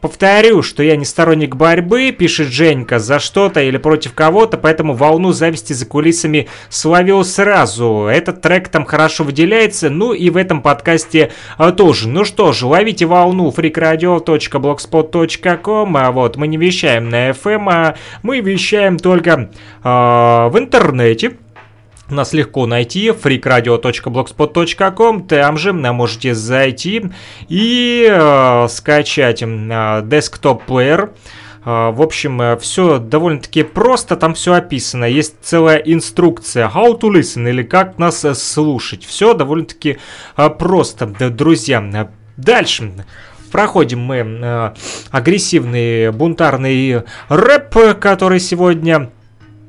[0.00, 5.32] Повторю, что я не сторонник борьбы, пишет Женька, за что-то или против кого-то, поэтому волну
[5.32, 8.06] зависти за кулисами словил сразу.
[8.06, 12.08] Этот трек там хорошо выделяется, ну и в этом подкасте а, тоже.
[12.08, 18.38] Ну что ж, ловите волну freakradio.blogspot.com, а вот мы не вещаем на FM, а мы
[18.40, 19.50] вещаем только
[19.82, 21.38] а, в интернете.
[22.08, 27.02] Нас легко найти, freakradio.blogspot.com, там же можете зайти
[27.48, 31.10] и э, скачать э, desktop плеер.
[31.66, 35.04] Э, в общем, э, все довольно-таки просто, там все описано.
[35.04, 39.04] Есть целая инструкция how to listen или как нас э, слушать.
[39.04, 39.98] Все довольно-таки
[40.58, 42.10] просто, друзья.
[42.36, 42.92] Дальше.
[43.50, 44.74] Проходим мы
[45.10, 49.10] агрессивный бунтарный рэп, который сегодня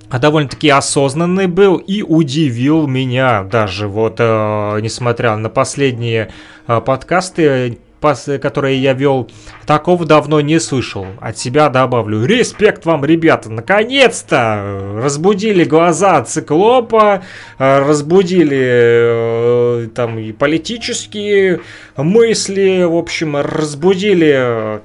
[0.09, 6.31] довольно-таки осознанный был и удивил меня даже вот, э, несмотря на последние
[6.67, 9.29] э, подкасты, которые я вел,
[9.65, 11.05] такого давно не слышал.
[11.19, 12.25] От себя добавлю.
[12.25, 17.23] Респект вам, ребята, наконец-то разбудили глаза циклопа,
[17.57, 21.61] э, разбудили э, там и политические
[21.95, 24.79] мысли, в общем, разбудили э,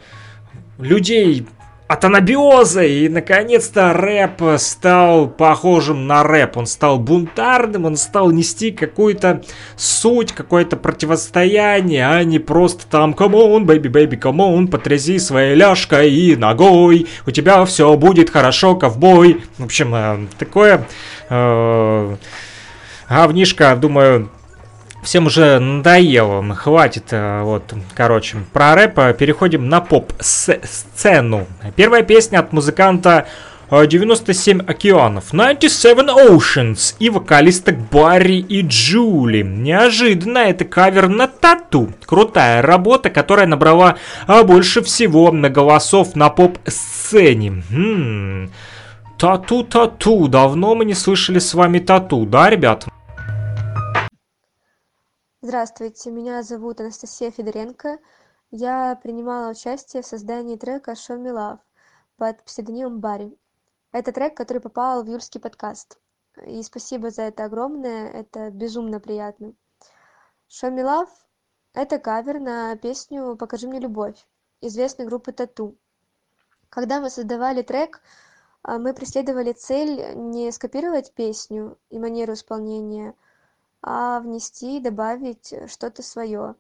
[0.79, 1.47] людей
[1.93, 6.57] от анабиоза, и наконец-то рэп стал похожим на рэп.
[6.57, 9.43] Он стал бунтарным, он стал нести какую-то
[9.77, 15.55] суть, какое-то противостояние, а не просто там «Come on, baby, baby, come on, потряси своей
[15.55, 19.43] ляжкой и ногой, у тебя все будет хорошо, ковбой».
[19.59, 20.87] В общем, э, такое...
[21.29, 22.17] Э,
[23.07, 24.31] говнишко, думаю,
[25.03, 31.47] всем уже надоело, хватит, э, вот, короче, про рэп переходим на поп-сцену.
[31.77, 33.27] Первая песня от музыканта
[33.73, 39.43] 97 океанов, 97 Oceans и вокалисток Барри и Джули.
[39.43, 41.91] Неожиданно это кавер на тату.
[42.05, 47.63] Крутая работа, которая набрала а, больше всего на голосов на поп-сцене.
[47.71, 48.51] Хм.
[49.17, 50.29] Тату-тату.
[50.29, 52.85] Давно мы не слышали с вами тату, да, ребят?
[55.45, 57.99] Здравствуйте, меня зовут Анастасия Федоренко.
[58.53, 61.59] Я принимала участие в создании трека «Show Me Love»
[62.17, 63.37] под псевдонимом Барри.
[63.91, 65.99] Это трек, который попал в юрский подкаст.
[66.47, 69.55] И спасибо за это огромное, это безумно приятно.
[70.49, 71.11] «Show Me Love»—
[71.75, 74.25] это кавер на песню «Покажи мне любовь»
[74.61, 75.77] известной группы Тату.
[76.69, 78.01] Когда мы создавали трек,
[78.63, 83.17] а, мы преследовали цель не скопировать песню и манеру исполнения,
[83.83, 86.55] внести, добавить что-то свое.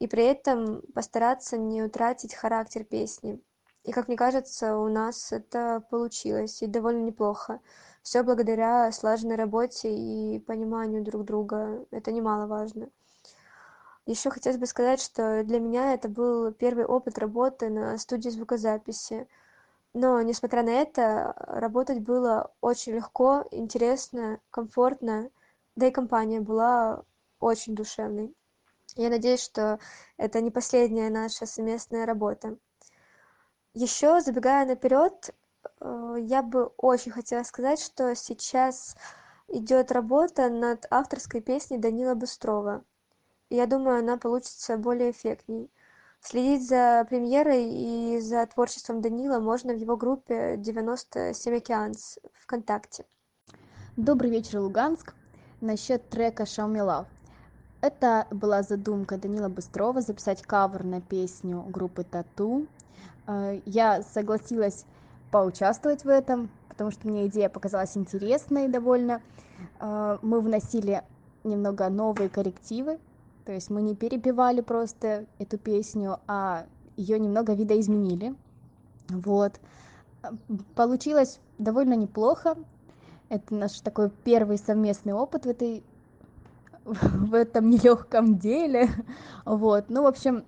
[0.00, 3.40] И при этом постараться не утратить характер песни.
[3.84, 7.60] И, как мне кажется, у нас это получилось, и довольно неплохо.
[8.02, 11.84] Все благодаря слаженной работе и пониманию друг друга.
[11.90, 12.88] Это немаловажно.
[14.06, 19.26] Еще хотелось бы сказать, что для меня это был первый опыт работы на студии звукозаписи.
[19.94, 25.30] Но, несмотря на это, работать было очень легко, интересно, комфортно,
[25.76, 27.04] да и компания была
[27.40, 28.34] очень душевной.
[28.96, 29.78] Я надеюсь, что
[30.16, 32.56] это не последняя наша совместная работа.
[33.72, 35.34] Еще, забегая наперед,
[35.80, 38.96] э, я бы очень хотела сказать, что сейчас
[39.48, 42.84] идет работа над авторской песней Данила Быстрова.
[43.50, 45.70] Я думаю, она получится более эффектней.
[46.20, 53.04] Следить за премьерой и за творчеством Данила можно в его группе 97 Океанс ВКонтакте.
[53.96, 55.14] Добрый вечер, Луганск.
[55.60, 57.06] Насчет трека «Show Me Love».
[57.80, 62.66] Это была задумка Данила Быстрова записать кавер на песню группы Тату.
[63.26, 64.84] Э, я согласилась
[65.30, 69.22] поучаствовать в этом, потому что мне идея показалась интересной довольно.
[69.80, 71.02] Э, мы вносили
[71.44, 72.98] немного новые коррективы,
[73.44, 78.34] то есть мы не перепевали просто эту песню, а ее немного видоизменили.
[79.08, 79.60] Вот.
[80.74, 82.56] Получилось довольно неплохо.
[83.34, 85.82] Это наш такой первый совместный опыт в этой
[86.84, 88.88] в этом нелегком деле.
[89.44, 89.86] Вот.
[89.88, 90.44] Ну, в общем,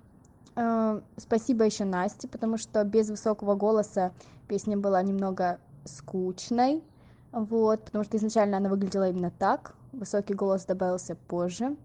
[0.54, 4.12] э, спасибо еще Насте, потому что без высокого голоса
[4.46, 6.84] песня была немного скучной.
[7.32, 9.74] Вот, потому что изначально она выглядела именно так.
[9.90, 11.76] Высокий голос добавился позже.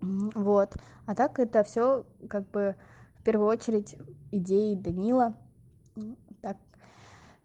[0.00, 0.72] Вот.
[1.04, 2.74] А так это все как бы
[3.18, 3.96] в первую очередь
[4.30, 5.34] идеи Данила.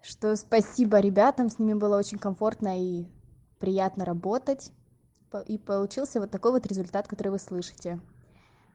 [0.08, 3.05] Что спасибо ребятам, с ними было очень комфортно и
[3.60, 4.72] приятно работать.
[5.47, 7.99] И получился вот такой вот результат, который вы слышите.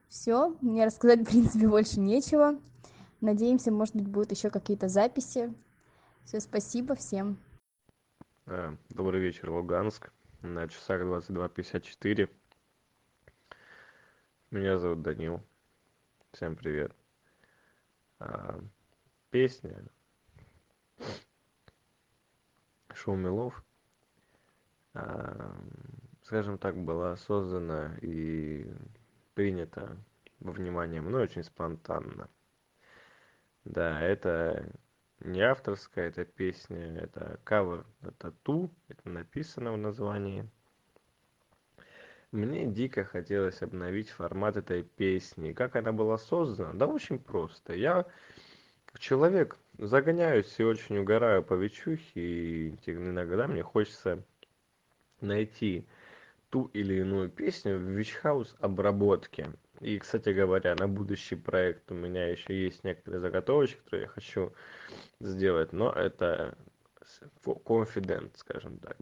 [0.09, 2.61] Все, мне рассказать в принципе больше нечего.
[3.23, 5.55] Надеемся, может быть, будут еще какие-то записи.
[6.25, 7.39] Все, спасибо всем.
[8.45, 10.13] Э, добрый вечер, Луганск.
[10.43, 12.29] На часах 22.54.
[14.51, 15.41] Меня зовут Данил.
[16.33, 16.93] Всем привет.
[18.19, 18.61] А,
[19.31, 19.83] песня
[22.95, 23.65] Шоу Милов,
[24.95, 25.57] а,
[26.23, 28.71] скажем так, была создана и
[29.35, 29.97] принята
[30.41, 32.29] во внимание мной очень спонтанно.
[33.65, 34.73] Да, это
[35.21, 40.49] не авторская эта песня, это кавер на тату, это написано в названии.
[42.33, 45.53] Мне дико хотелось обновить формат этой песни.
[45.53, 46.73] Как она была создана?
[46.73, 47.75] Да очень просто.
[47.75, 48.07] Я
[49.03, 54.23] человек загоняюсь и очень угораю по вечухе и иногда мне хочется
[55.21, 55.85] найти
[56.51, 59.53] ту или иную песню в вичхаус обработке.
[59.81, 64.53] И кстати говоря на будущий проект у меня еще есть некоторые заготовочки которые я хочу
[65.19, 66.57] сделать но это
[67.45, 68.97] confident скажем так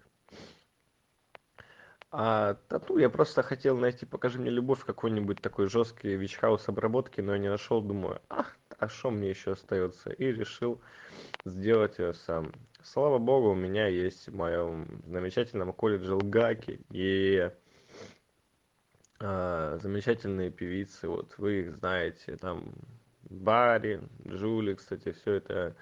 [2.13, 7.33] а тату я просто хотел найти покажи мне любовь какой-нибудь такой жесткий вичхаус обработки но
[7.33, 10.81] я не нашел думаю ах а что мне еще остается и решил
[11.45, 12.53] сделать ее сам.
[12.83, 17.51] Слава богу у меня есть в моем замечательном колледже лгаки и
[19.21, 22.73] а, замечательные певицы вот вы их знаете там
[23.29, 25.77] бари джули кстати все это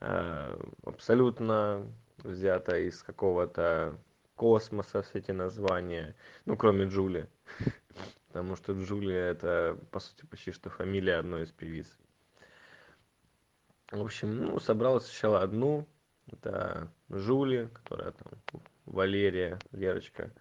[0.00, 1.86] а, абсолютно
[2.24, 3.96] взято из какого-то
[4.36, 6.14] космоса все эти названия
[6.44, 7.28] ну кроме джули.
[8.28, 11.86] Потому что джулия это по сути почти что фамилия одной из певиц.
[13.90, 15.86] В общем ну собрал сначала одну.
[16.32, 20.32] Это жули которая там валерия лерочка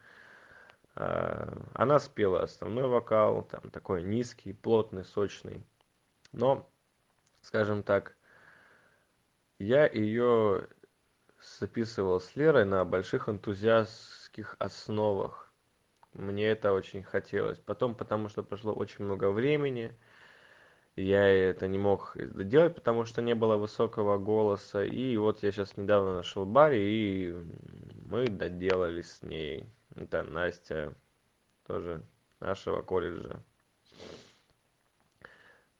[0.95, 5.65] а, она спела основной вокал там такой низкий плотный сочный.
[6.31, 6.69] Но
[7.41, 8.15] скажем так
[9.59, 10.67] я ее
[11.59, 15.51] записывал с Лерой на больших энтузиастских основах.
[16.13, 17.59] Мне это очень хотелось.
[17.59, 19.97] Потом, потому что прошло очень много времени,
[20.95, 24.83] я это не мог делать, потому что не было высокого голоса.
[24.83, 27.35] И вот я сейчас недавно нашел Барри, и
[28.05, 29.65] мы доделали с ней.
[29.95, 30.93] Это Настя,
[31.65, 32.03] тоже
[32.39, 33.43] нашего колледжа.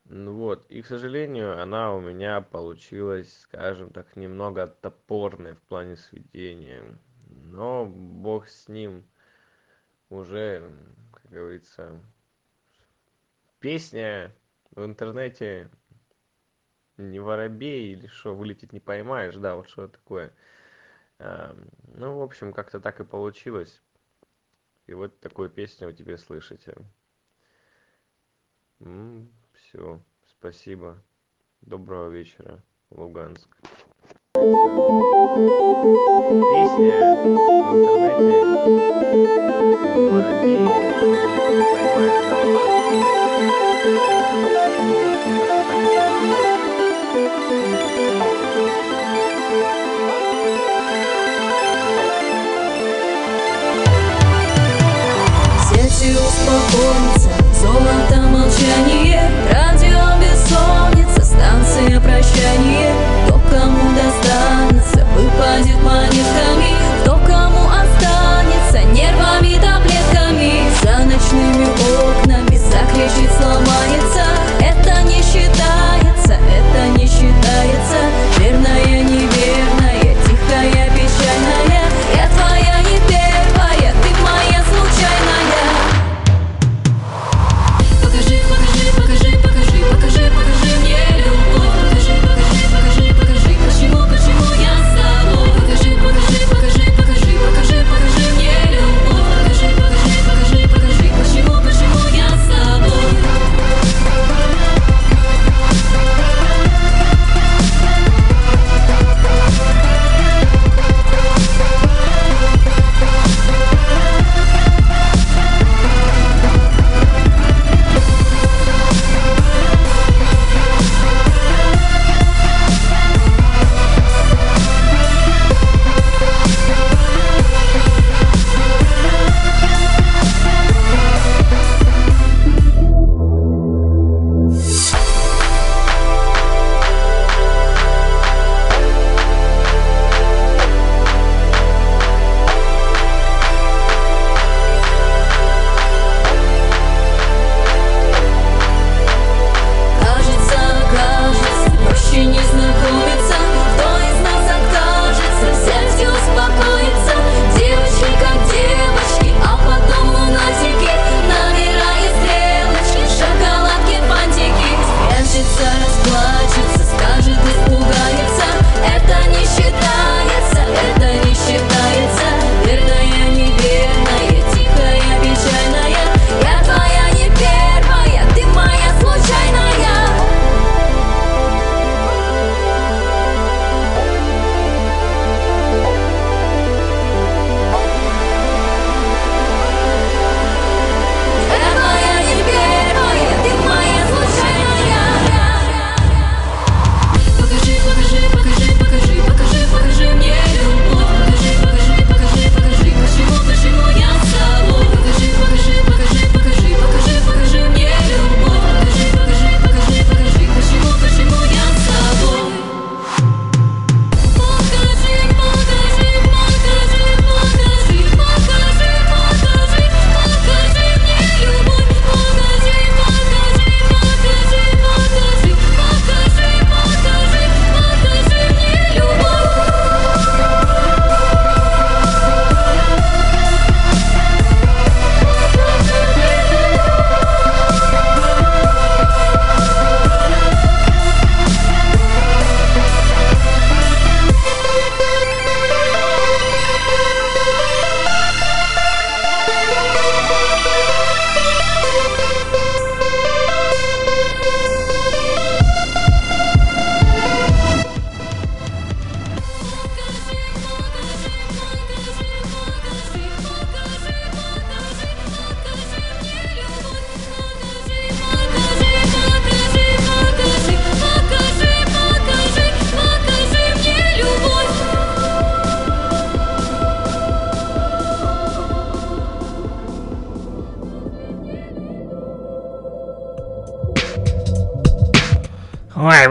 [0.05, 5.95] Ну вот, и, к сожалению, она у меня получилась, скажем так, немного топорной в плане
[5.95, 6.99] сведения.
[7.27, 9.05] Но бог с ним
[10.09, 10.71] уже,
[11.13, 12.01] как говорится,
[13.59, 14.35] песня
[14.71, 15.69] в интернете
[16.97, 20.33] не воробей или что, вылететь не поймаешь, да, вот что такое.
[21.17, 23.81] Ну, в общем, как-то так и получилось.
[24.85, 26.75] И вот такую песню у тебя слышите.
[29.74, 29.99] Все,
[30.30, 31.01] спасибо.
[31.61, 32.61] Доброго вечера,
[32.91, 33.57] Луганск.
[34.36, 34.51] Песня
[37.15, 37.82] в интернете
[40.11, 40.67] воробей, не
[55.65, 59.62] Сети успокоится, золото молчание
[62.24, 62.91] прощание.
[63.26, 70.63] Кто кому достанется, выпадет монетками Кто кому останется, нервами, таблетками.
[70.82, 71.67] За ночными
[72.01, 74.26] окнами закричит, сломается.
[74.59, 78.12] Это не считается, это не считается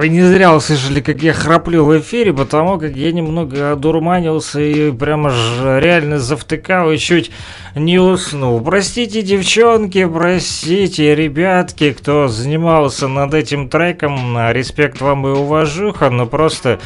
[0.03, 4.91] вы не зря услышали, как я храплю в эфире, потому как я немного одурманился и
[4.91, 7.31] прямо же реально завтыкал и чуть
[7.77, 8.61] не уснул.
[8.61, 14.37] Простите, девчонки, простите, ребятки, кто занимался над этим треком.
[14.51, 16.81] Респект вам и уважуха, но просто...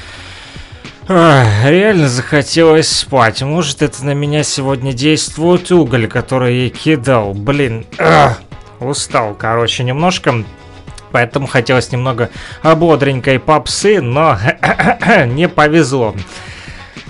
[1.08, 3.40] Реально захотелось спать.
[3.40, 7.32] Может, это на меня сегодня действует уголь, который я кидал.
[7.32, 7.86] Блин,
[8.78, 10.44] устал, короче, немножко.
[11.12, 12.30] Поэтому хотелось немного
[12.62, 14.38] бодренькой попсы, но
[15.26, 16.14] не повезло.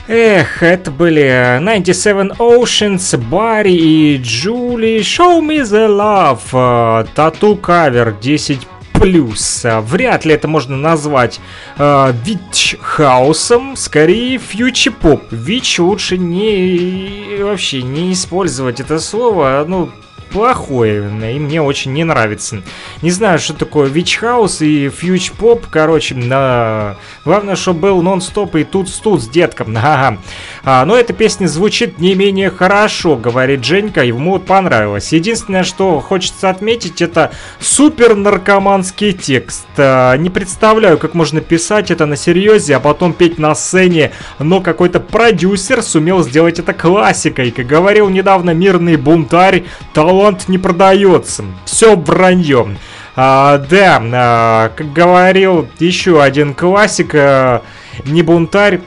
[0.09, 8.69] Эх, это были 97 Oceans, Барри и Джули, Show Me The Love, Тату кавер 10
[8.93, 9.65] плюс.
[9.65, 11.41] Вряд ли это можно назвать
[11.79, 15.23] э, вич хаусом, скорее фьючи поп.
[15.33, 19.91] Вич лучше не вообще не использовать это слово, ну
[20.27, 22.63] плохое, и мне очень не нравится.
[23.03, 26.97] Не знаю, что такое Вич Хаус и Фьюч Поп, короче, на...
[27.25, 30.19] главное, чтобы был нон-стоп и тут-тут с детком, ага.
[30.65, 35.13] А, но эта песня звучит не менее хорошо, говорит Женька, ему понравилось.
[35.13, 39.67] Единственное, что хочется отметить, это супер наркоманский текст.
[39.77, 44.61] А, не представляю, как можно писать это на серьезе, а потом петь на сцене, но
[44.61, 47.51] какой-то продюсер сумел сделать это классикой.
[47.51, 51.45] Как говорил недавно мирный бунтарь, талант не продается.
[51.65, 52.77] Все вранье.
[53.15, 57.63] А, да, а, как говорил еще один классик, а,
[58.05, 58.81] не бунтарь,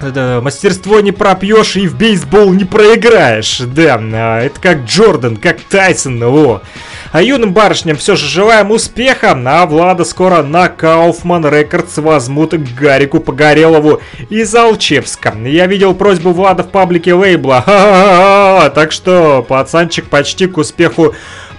[0.00, 3.58] да, мастерство не пропьешь и в бейсбол не проиграешь.
[3.58, 6.62] Да, а, это как Джордан, как Тайсон, во.
[7.12, 13.20] А юным барышням все же желаем успеха, а Влада скоро на Кауфман Рекордс возьмут Гарику
[13.20, 15.34] Погорелову из Алчевска.
[15.44, 18.70] Я видел просьбу Влада в паблике лейбла, Ха-ха-ха.
[18.70, 21.14] так что пацанчик почти к успеху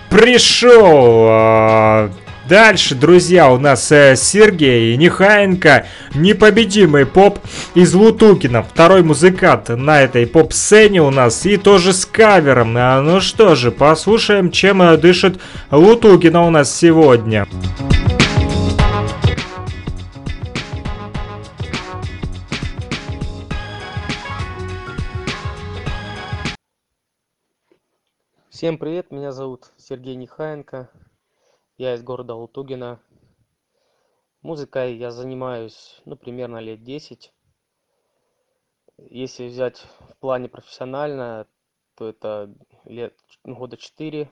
[0.10, 2.10] пришел.
[2.52, 7.40] Дальше, друзья, у нас э, Сергей Нехаенко, непобедимый поп
[7.76, 12.76] из Лутукина, второй музыкант на этой поп-сцене у нас и тоже с кавером.
[12.76, 15.40] А, ну что же, послушаем, чем э, дышит
[15.72, 17.48] Лутукина у нас сегодня.
[28.50, 30.90] Всем привет, меня зовут Сергей Нехаенко.
[31.82, 33.02] Я из города Лутугина.
[34.44, 37.34] Музыкой я занимаюсь, ну, примерно лет 10.
[39.10, 41.48] Если взять в плане профессионально,
[41.96, 42.54] то это
[42.86, 44.30] лет ну, года 4.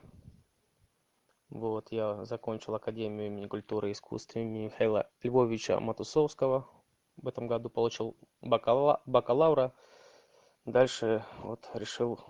[1.48, 6.68] Вот, я закончил Академию имени культуры и искусств имени Михаила Львовича Матусовского.
[7.16, 9.74] В этом году получил бакала бакалавра.
[10.66, 12.20] Дальше вот решил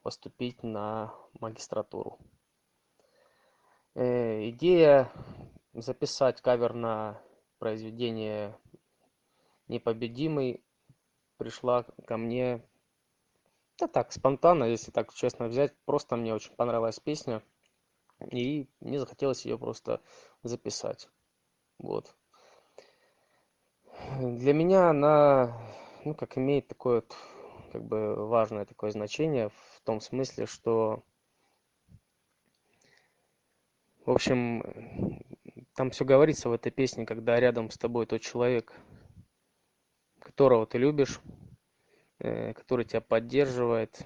[0.00, 2.18] поступить на магистратуру.
[4.00, 5.10] Э, идея
[5.74, 7.20] записать кавер на
[7.58, 8.56] произведение
[9.66, 10.62] «Непобедимый»
[11.36, 12.62] пришла ко мне,
[13.76, 15.74] да так, спонтанно, если так честно взять.
[15.84, 17.42] Просто мне очень понравилась песня,
[18.30, 20.00] и мне захотелось ее просто
[20.44, 21.08] записать.
[21.78, 22.14] Вот.
[24.20, 25.60] Для меня она,
[26.04, 27.16] ну, как имеет такое вот,
[27.72, 31.02] как бы важное такое значение в том смысле, что
[34.08, 34.62] в общем,
[35.74, 38.72] там все говорится в этой песне, когда рядом с тобой тот человек,
[40.18, 41.20] которого ты любишь,
[42.18, 44.00] э, который тебя поддерживает,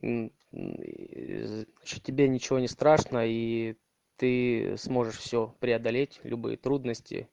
[0.00, 3.76] значит, тебе ничего не страшно, и
[4.18, 7.28] ты сможешь все преодолеть, любые трудности,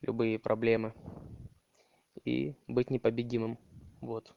[0.00, 0.92] любые проблемы,
[2.24, 3.58] и быть непобедимым.
[4.00, 4.34] Вот.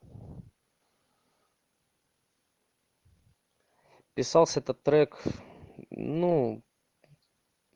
[4.14, 5.20] Писался этот трек
[5.92, 6.64] ну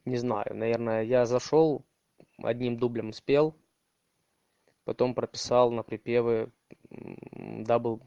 [0.05, 1.85] не знаю наверное я зашел
[2.37, 3.55] одним дублем спел
[4.83, 6.51] потом прописал на припевы
[6.89, 8.01] дабл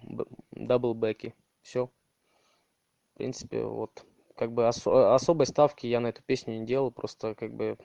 [0.51, 4.05] даблбеки все в принципе вот
[4.37, 7.77] как бы особой ставки я на эту песню не делал просто как бы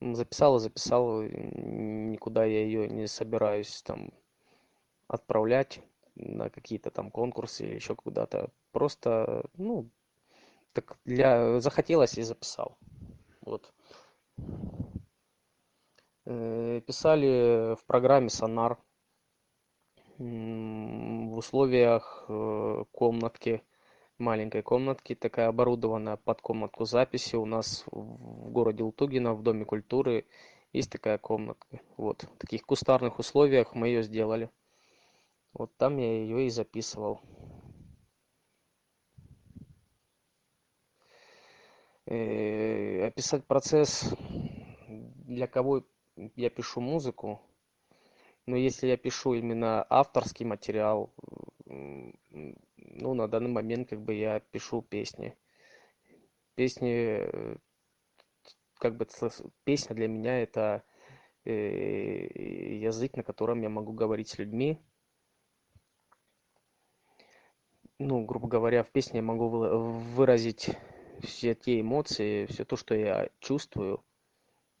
[0.00, 4.12] записал и записал никуда я ее не собираюсь там
[5.08, 5.80] отправлять
[6.14, 8.50] на какие-то там конкурсы или еще куда-то.
[8.72, 9.90] Просто ну
[10.76, 12.76] так для захотелось и записал.
[13.40, 13.72] Вот.
[16.26, 18.78] Э, писали в программе сонар
[20.18, 23.62] в условиях э, комнатки
[24.18, 27.36] маленькой комнатки такая оборудованная под комнатку записи.
[27.36, 30.26] У нас в городе Лтугино в доме культуры
[30.72, 31.80] есть такая комнатка.
[31.96, 32.24] Вот.
[32.24, 34.50] В таких кустарных условиях мы ее сделали.
[35.54, 37.22] Вот там я ее и записывал
[42.06, 44.14] описать процесс
[44.88, 45.84] для кого
[46.36, 47.40] я пишу музыку,
[48.46, 51.12] но если я пишу именно авторский материал,
[51.64, 55.36] ну, на данный момент как бы я пишу песни.
[56.54, 57.56] Песни, э,
[58.78, 59.06] как бы
[59.64, 60.84] песня для меня это
[61.44, 64.80] э, язык, на котором я могу говорить с людьми.
[67.98, 70.70] Ну, грубо говоря, в песне я могу выразить
[71.22, 74.04] все те эмоции, все то, что я чувствую,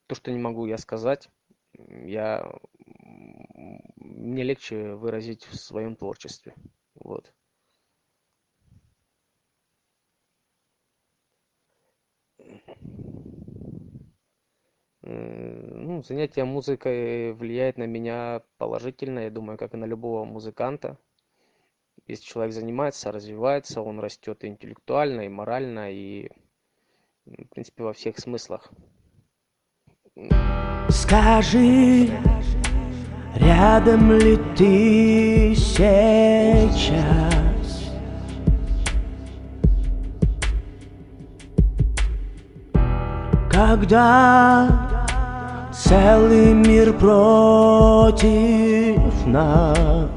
[0.06, 1.28] то, что не могу я сказать,
[1.74, 2.50] я
[3.96, 6.54] мне легче выразить в своем творчестве.
[6.94, 7.32] Вот.
[15.02, 20.98] Ну, занятие музыкой влияет на меня положительно, я думаю, как и на любого музыканта.
[22.08, 26.28] Если человек занимается, развивается, он растет и интеллектуально, и морально, и,
[27.26, 28.70] м, в принципе, во всех смыслах.
[30.88, 32.08] Скажи,
[33.34, 36.94] рядом ли ты сейчас?
[43.50, 44.68] Когда
[45.74, 48.26] целый мир против
[49.26, 50.15] нас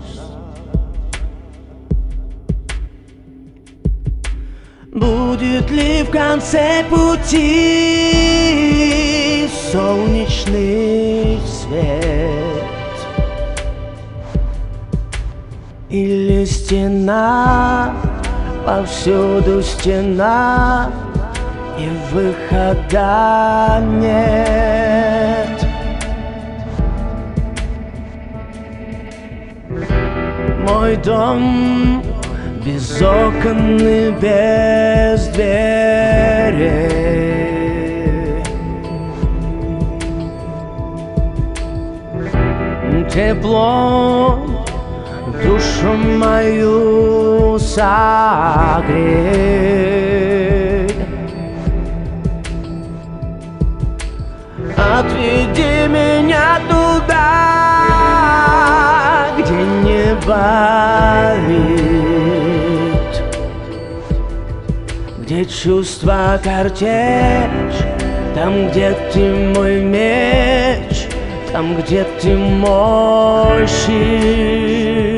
[4.99, 7.39] Будет ли в конце пути
[9.71, 12.59] солнечный свет?
[15.89, 17.93] Или стена,
[18.65, 20.91] повсюду стена
[21.77, 25.65] И выхода нет?
[30.67, 32.03] Мой дом
[32.69, 36.99] без окон и без двери
[43.09, 44.39] Тепло
[45.43, 48.99] душу мою согрей
[54.77, 57.25] Отведи меня туда,
[59.37, 61.98] где не болит
[65.29, 67.77] Где чувства картечь,
[68.33, 71.05] там, где ты мой меч
[71.51, 75.08] Там, где ты мой щит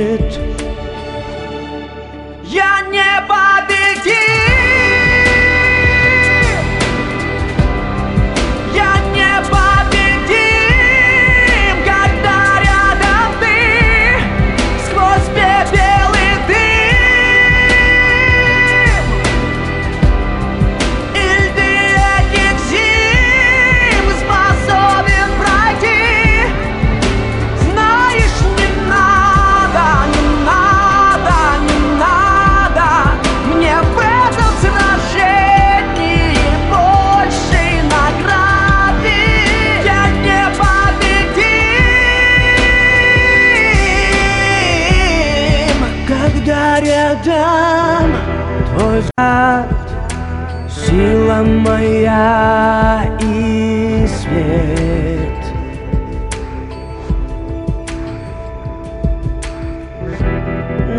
[51.44, 55.42] Моя и свет.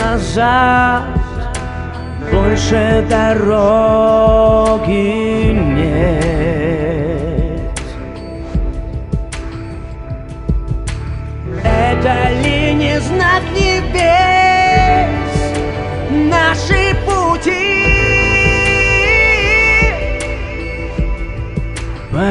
[0.01, 1.05] Назад
[2.33, 4.33] больше дороги
[5.53, 6.13] нет.
[11.63, 12.42] Это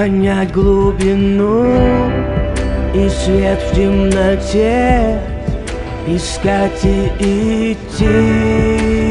[0.02, 1.64] Понять глубину
[2.92, 5.20] и свет в темноте
[6.08, 6.84] Искать
[7.20, 9.11] и идти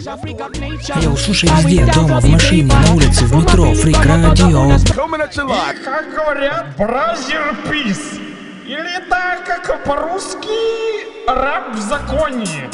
[0.00, 4.72] Yo, слушай везде, дома, в машине, на улице, в метро, Freak Radio.
[4.72, 8.14] И, как говорят, brother peace.
[8.66, 10.48] Или так, как по-русски,
[11.26, 12.70] рэп в законе.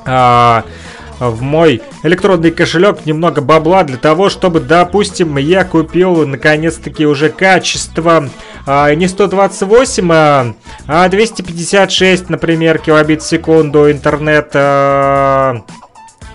[0.05, 0.63] а,
[1.19, 8.29] в мой электронный кошелек немного бабла для того, чтобы, допустим, я купил наконец-таки уже качество
[8.65, 10.53] а, не 128, а,
[10.87, 15.61] а 256, например, килобит в секунду интернет а,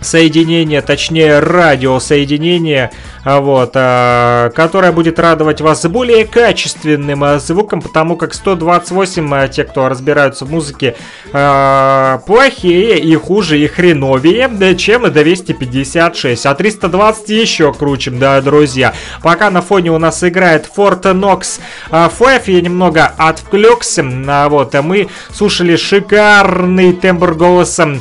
[0.01, 2.91] соединение, точнее радиосоединение,
[3.27, 9.65] а, вот, а, которое будет радовать вас более качественным а, звуком, потому как 128, те,
[9.65, 10.95] кто разбираются в музыке,
[11.33, 18.95] плохие и хуже и хреновее, чем 256, а 320 еще круче, да, друзья.
[19.25, 21.59] Пока на фоне у нас играет Fort Knox
[21.91, 24.05] 5, я немного отвлекся,
[24.49, 27.99] вот, мы слушали шикарный тембр голоса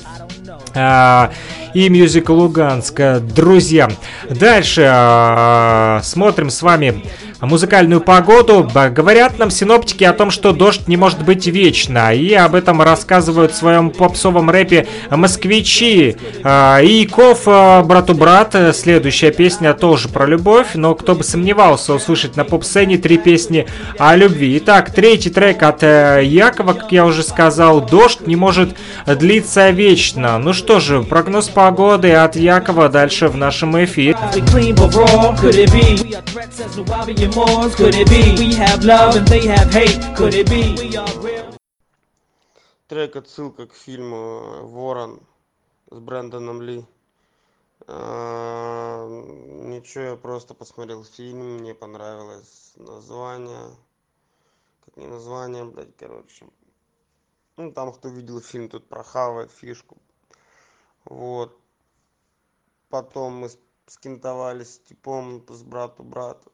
[0.75, 1.33] а,
[1.77, 3.21] и Music Луганска.
[3.21, 3.91] Друзья,
[4.31, 7.03] дальше а, смотрим с вами
[7.43, 8.67] музыкальную погоду.
[8.93, 12.15] Говорят нам синоптики о том, что дождь не может быть вечно.
[12.15, 16.17] И об этом рассказывают в своем попсовом рэпе москвичи.
[16.43, 20.69] А, и Ков, а, брату брат, следующая песня тоже про любовь.
[20.77, 23.67] Но кто бы сомневался услышать на поп-сцене три песни
[23.99, 24.57] о любви.
[24.57, 28.75] Итак, третий трек от э, Якова, как я уже сказал, дождь не может
[29.07, 30.39] длиться вечно.
[30.39, 34.17] Ну что же, прогноз по погоды от Якова дальше в нашем эфире.
[42.89, 45.21] Трек отсылка к фильму «Ворон»
[45.91, 46.85] с Брэндоном Ли.
[47.89, 53.75] А, Ничего, я просто посмотрел фильм, мне понравилось название.
[54.85, 56.47] Как не название, блядь, короче.
[57.57, 59.97] Ну, там, кто видел фильм, тут прохавает фишку.
[61.07, 61.59] Вот.
[62.89, 63.51] Потом мы
[63.87, 66.53] скинтовались с типом, с брату брату.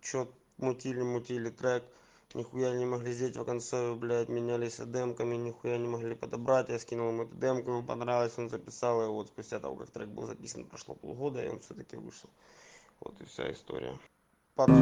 [0.00, 1.84] Чё мутили, мутили трек.
[2.34, 6.68] Нихуя не могли сделать в конце, блядь, менялись демками, нихуя не могли подобрать.
[6.68, 10.08] Я скинул ему эту демку, ему понравилось, он записал, и вот спустя того, как трек
[10.08, 12.28] был записан, прошло полгода, и он все-таки вышел.
[13.00, 13.96] Вот и вся история.
[14.56, 14.74] Пора.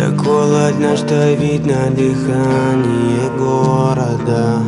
[0.00, 4.62] Так холодно, что видно дыхание города.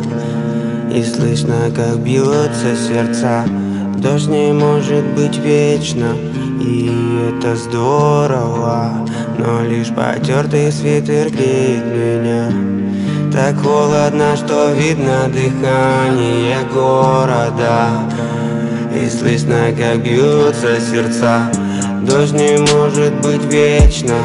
[0.95, 3.47] И слышно, как бьются сердца
[3.97, 6.15] Дождь не может быть вечно
[6.61, 6.91] И
[7.31, 9.07] это здорово.
[9.39, 12.53] Но лишь потертый свитер греет меня.
[13.33, 17.89] Так холодно, что видно дыхание города.
[18.95, 21.51] И слышно, как бьются сердца.
[22.03, 24.17] Дождь не может быть вечно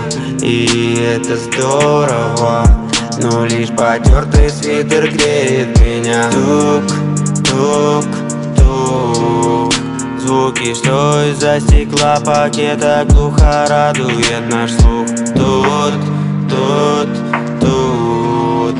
[0.47, 2.63] И это здорово
[3.21, 6.29] Но лишь потертый свитер греет меня.
[6.31, 6.83] Тук,
[7.43, 8.05] тук,
[8.55, 9.73] тук.
[10.21, 15.07] Звуки, что из-за стекла пакета глухо радует наш слух.
[15.35, 15.93] Тут,
[16.49, 17.09] тут,
[17.59, 18.77] тут.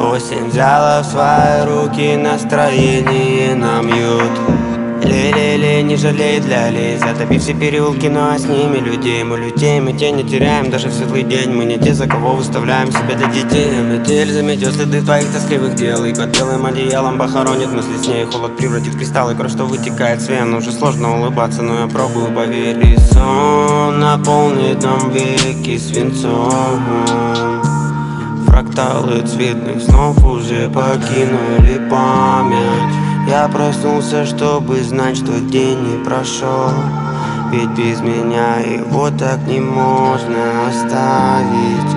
[0.00, 4.71] Осень взяла в свои руки настроение нам ют
[5.04, 9.24] Ле-ле-ле, не жалей для лей Затопив все переулки, ну а с ними людей.
[9.24, 10.70] Мы людей, мы тени теряем.
[10.70, 13.70] Даже в светлый день Мы не те, за кого выставляем себя для детей.
[13.82, 16.04] Метель заметет следы твоих тоскливых дел.
[16.04, 20.20] И под белым одеялом похоронит мысли с ней Холод превратит в кристаллы, кровь, что вытекает
[20.20, 20.54] с вен.
[20.54, 26.80] Уже сложно улыбаться, но я пробую, поверь сон наполнит нам веки свинцом.
[28.46, 36.70] Фракталы цветных снов уже покинули память Я проснулся, чтобы знать, что день не прошел.
[37.52, 41.92] Ведь без меня его так не можно оставить.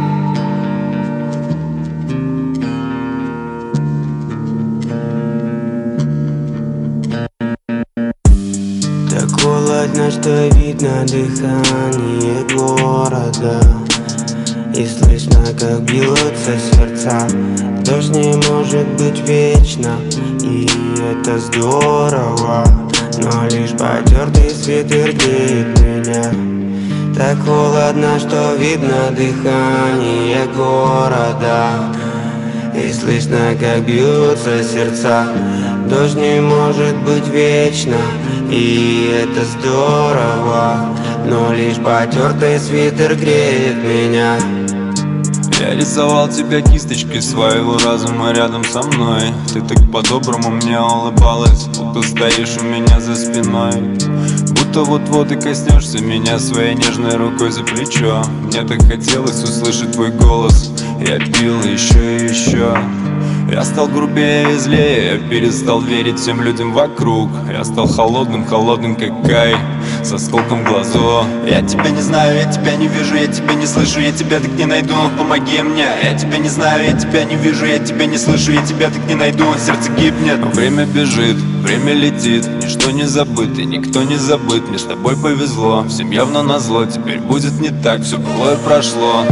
[9.09, 13.61] Так холодно, что видно дыхание города.
[14.75, 17.27] И слышно, как бьются сердца
[17.85, 19.99] Дождь не может быть вечно
[20.41, 20.67] И
[20.99, 22.65] это здорово.
[23.19, 26.31] Но лишь потертый свитер греет меня.
[27.15, 31.93] Так холодно, что видно дыхание города.
[32.73, 35.27] И слышно, как бьются сердца.
[35.87, 37.97] Дождь не может быть вечно
[38.49, 40.95] И это здорово.
[41.27, 44.64] Но лишь потертый свитер греет меня
[45.59, 49.33] Я рисовал тебя кисточкой своего разума рядом со мной.
[49.53, 53.71] Ты так по-доброму мне улыбалась, будто стоишь у меня за спиной.
[54.49, 58.23] Будто вот-вот и коснешься меня своей нежной рукой за плечо.
[58.43, 60.71] Мне так хотелось услышать твой голос.
[60.99, 62.77] Я пил еще и еще
[63.51, 67.29] я стал грубее и злее, я перестал верить всем людям вокруг.
[67.51, 69.55] Я стал холодным, холодным как Кай,
[70.03, 73.65] с осколком в глазу Я тебя не знаю, я тебя не вижу, я тебя не
[73.65, 75.85] слышу, я тебя так не найду, помоги мне.
[76.03, 79.05] Я тебя не знаю, я тебя не вижу, я тебя не слышу, я тебя так
[79.07, 84.67] не найду Сердце гибнет, время бежит, время летит, ничто не забыто, никто не забыт.
[84.67, 89.23] Мне с тобой повезло, всем явно назло, теперь будет не так, все было и прошло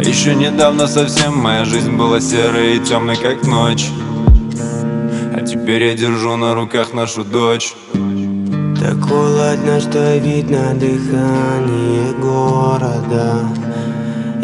[0.00, 3.88] еще недавно совсем моя жизнь была серой и темной, как ночь.
[5.34, 7.74] А теперь я держу на руках нашу дочь.
[8.80, 13.40] Так холодно, что видно дыхание города.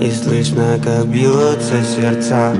[0.00, 2.52] И слышно, как бьются сердца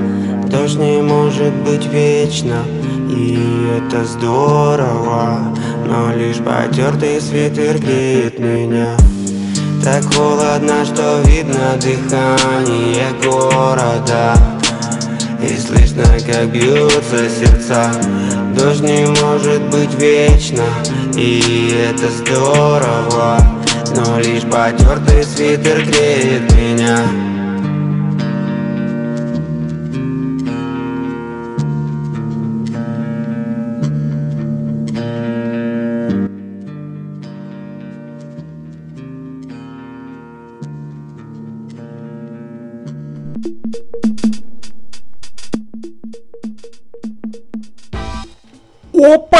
[0.49, 2.63] Дождь не может быть вечно
[3.09, 3.37] И
[3.77, 5.53] это здорово.
[5.85, 8.95] Но лишь потертый свитер греет меня
[9.85, 14.33] так холодно, что видно дыхание города.
[15.39, 17.91] И слышно, как бьются сердца.
[18.57, 20.63] Дождь не может быть вечно
[21.15, 23.37] И это здорово.
[23.95, 27.34] Но лишь потертый свитер греет меня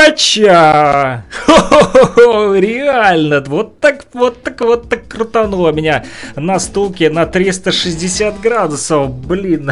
[0.06, 1.24] Подача!
[1.46, 9.12] Хо-хо-хо, реально, вот так, вот так, вот так крутануло меня на стулке на 360 градусов,
[9.12, 9.72] блин.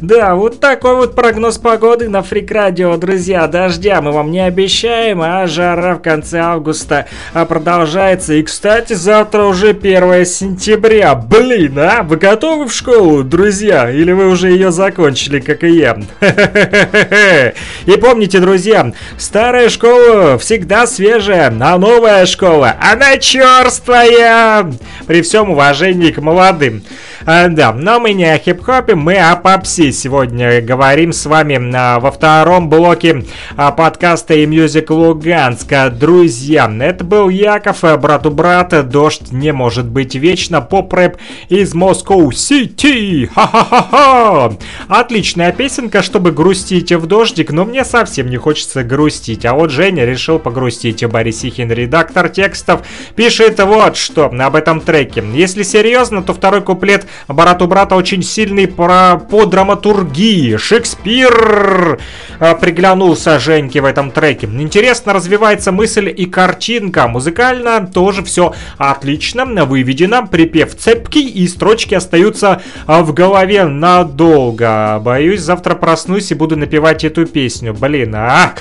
[0.00, 3.46] Да, вот такой вот прогноз погоды на Фрик Радио, друзья.
[3.46, 8.34] Дождя мы вам не обещаем, а жара в конце августа а, продолжается.
[8.34, 11.14] И, кстати, завтра уже 1 сентября.
[11.14, 12.02] Блин, а?
[12.02, 13.90] Вы готовы в школу, друзья?
[13.90, 15.98] Или вы уже ее закончили, как и я?
[17.86, 18.92] И помните, друзья,
[19.36, 24.72] старая школа всегда свежая, а новая школа, она черствая.
[25.06, 26.82] При всем уважении к молодым.
[27.24, 31.98] А, да, но мы не о хип-хопе, мы о попси сегодня говорим с вами а,
[31.98, 33.24] во втором блоке
[33.56, 35.90] а, подкаста и Music Луганска.
[35.90, 41.16] Друзья, это был Яков, а, брату брата, дождь не может быть вечно, поп-рэп
[41.48, 43.30] из Москвы Сити.
[43.34, 44.52] Ха-ха-ха-ха!
[44.88, 49.46] Отличная песенка, чтобы грустить в дождик, но мне совсем не хочется грустить.
[49.46, 51.04] А вот Женя решил погрустить.
[51.06, 52.82] Борис Ихин, редактор текстов,
[53.14, 55.24] пишет вот что об этом треке.
[55.34, 60.56] Если серьезно, то второй куплет Барат у брата очень сильный про, по драматургии.
[60.56, 61.98] Шекспир
[62.38, 64.46] э, приглянулся Женьке в этом треке.
[64.46, 67.08] Интересно развивается мысль и картинка.
[67.08, 70.26] Музыкально тоже все отлично выведено.
[70.26, 75.00] Припев цепкий и строчки остаются э, в голове надолго.
[75.00, 77.74] Боюсь, завтра проснусь и буду напевать эту песню.
[77.74, 78.54] Блин, а!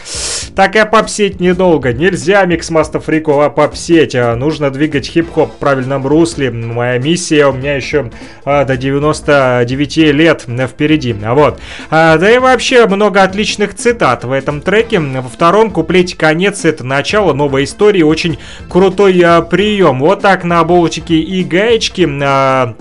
[0.56, 1.92] Так и попсеть недолго.
[1.92, 4.16] Нельзя микс Маста Фрикова попсеть.
[4.16, 6.50] А нужно двигать хип-хоп в правильном русле.
[6.50, 8.10] Моя миссия у меня еще
[8.46, 11.12] а, до 99 лет впереди.
[11.12, 11.60] Вот.
[11.90, 15.02] А, да и вообще много отличных цитат в этом треке.
[15.02, 18.04] Во втором куплете конец это начало новой истории.
[18.04, 18.40] Очень
[18.70, 20.00] крутой а, прием.
[20.00, 22.76] Вот так на болтике и гаечки а,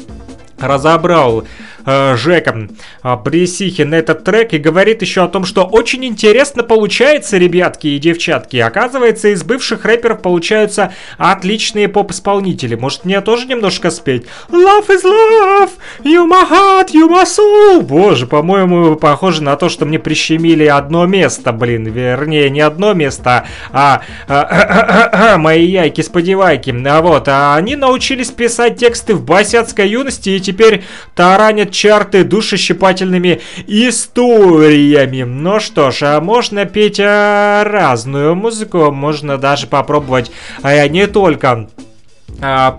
[0.60, 1.44] разобрал
[1.84, 2.68] э, Жека
[3.02, 7.98] э, Присихин этот трек и говорит еще о том, что очень интересно получается, ребятки и
[7.98, 8.56] девчатки.
[8.56, 12.74] Оказывается, из бывших рэперов получаются отличные поп-исполнители.
[12.74, 14.24] Может, мне тоже немножко спеть?
[14.48, 15.70] Love is love,
[16.02, 17.82] you my heart, you my soul.
[17.82, 21.86] Боже, по-моему, похоже на то, что мне прищемили одно место, блин.
[21.86, 26.74] Вернее, не одно место, а, а, а, а, а мои яйки-сподевайки.
[26.86, 30.82] А вот, а они научились писать тексты в басятской юности и теперь
[31.14, 35.24] таранят чарты душещипательными историями.
[35.24, 40.30] Ну что ж, а можно петь а, разную музыку, можно даже попробовать
[40.62, 41.68] а, не только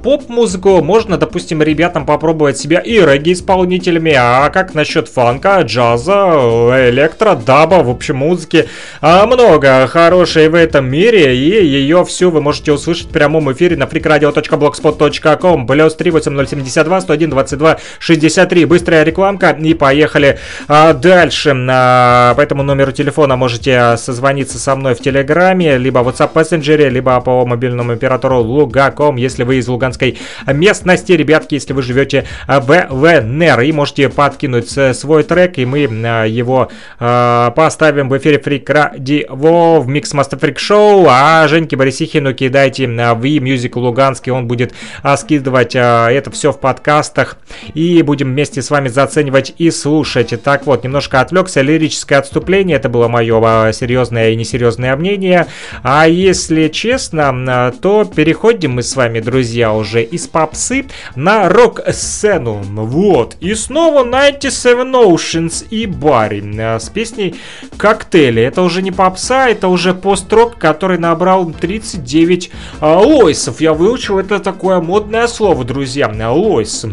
[0.04, 7.84] поп-музыку можно, допустим, ребятам попробовать себя и регги-исполнителями, а как насчет фанка, джаза, электро, даба,
[7.84, 8.68] в общем, музыки?
[9.02, 13.78] А, много хорошей в этом мире, и ее всю вы можете услышать в прямом эфире
[13.78, 20.40] на freakradio.blogspot.com, плюс 38072 101 22 63, быстрая рекламка, и поехали.
[20.68, 21.56] А, дальше.
[21.70, 26.90] А, по этому номеру телефона можете созвониться со мной в Телеграме, либо в WhatsApp мессенджере,
[26.90, 30.18] либо по мобильному оператору Лугаком, если вы из Луганской
[30.48, 33.62] местности, ребятки, если вы живете в ЛНР.
[33.62, 36.70] И можете подкинуть свой трек, и мы его
[37.00, 41.06] поставим в эфире Freak Radio в Mix Master Freak Show.
[41.10, 44.74] А Женьке Борисихину кидайте в E-Music Луганский, он будет
[45.18, 47.38] скидывать это все в подкастах.
[47.74, 50.34] И будем вместе с вами заценивать и слушать.
[50.44, 51.62] Так вот, немножко отвлекся.
[51.62, 55.46] Лирическое отступление, это было мое серьезное и несерьезное мнение.
[55.84, 60.86] А если честно, то переходим мы с вами, друзья, друзья, уже из попсы
[61.18, 62.62] на рок-сцену.
[62.64, 63.36] Вот.
[63.42, 67.36] И снова 97 Oceans и Барри э, с песней
[67.76, 68.42] «Коктейли».
[68.42, 72.50] Это уже не попса, это уже пост-рок, который набрал 39
[72.80, 73.60] э, лойсов.
[73.60, 76.06] Я выучил это такое модное слово, друзья.
[76.32, 76.86] Лойс.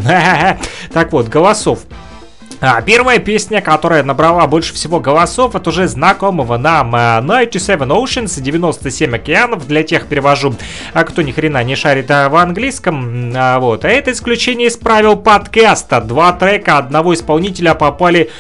[0.93, 1.85] Так вот, голосов
[2.65, 8.41] а, первая песня, которая набрала больше всего голосов, это уже знакомого нам 97 э, Oceans,
[8.41, 10.55] 97 океанов, для тех перевожу,
[10.93, 13.85] а кто ни хрена не шарит а, в английском, а, вот.
[13.85, 16.01] А это исключение из правил подкаста.
[16.01, 18.31] Два трека одного исполнителя попали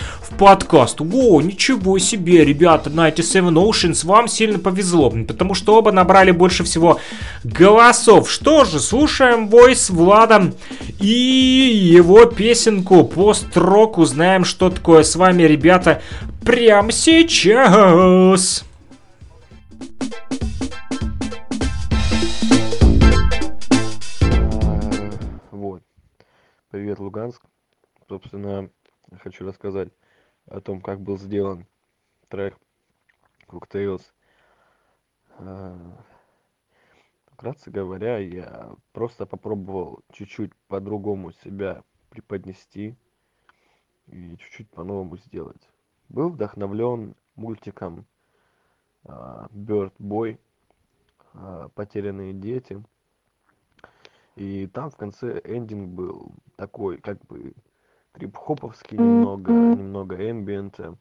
[0.42, 1.00] подкаст.
[1.00, 6.98] О, ничего себе, ребята, 97 Oceans, вам сильно повезло, потому что оба набрали больше всего
[7.44, 8.28] голосов.
[8.28, 10.52] Что же, слушаем войс Влада
[10.98, 16.02] и его песенку по строк узнаем, что такое с вами, ребята,
[16.44, 18.64] прямо сейчас.
[25.52, 25.84] Вот.
[26.72, 27.40] Привет, Луганск.
[28.08, 28.68] Собственно,
[29.22, 29.90] хочу рассказать
[30.46, 31.66] о том, как был сделан
[32.28, 32.58] трек
[33.46, 34.02] Cocktails.
[35.38, 36.04] А,
[37.32, 42.96] вкратце говоря, я просто попробовал чуть-чуть по-другому себя преподнести
[44.06, 45.68] и чуть-чуть по-новому сделать.
[46.08, 48.06] Был вдохновлен мультиком
[49.04, 50.38] Bird Boy,
[51.74, 52.82] потерянные дети.
[54.36, 57.54] И там в конце эндинг был такой, как бы
[58.12, 60.96] трип-хоповский немного, немного эмбиента.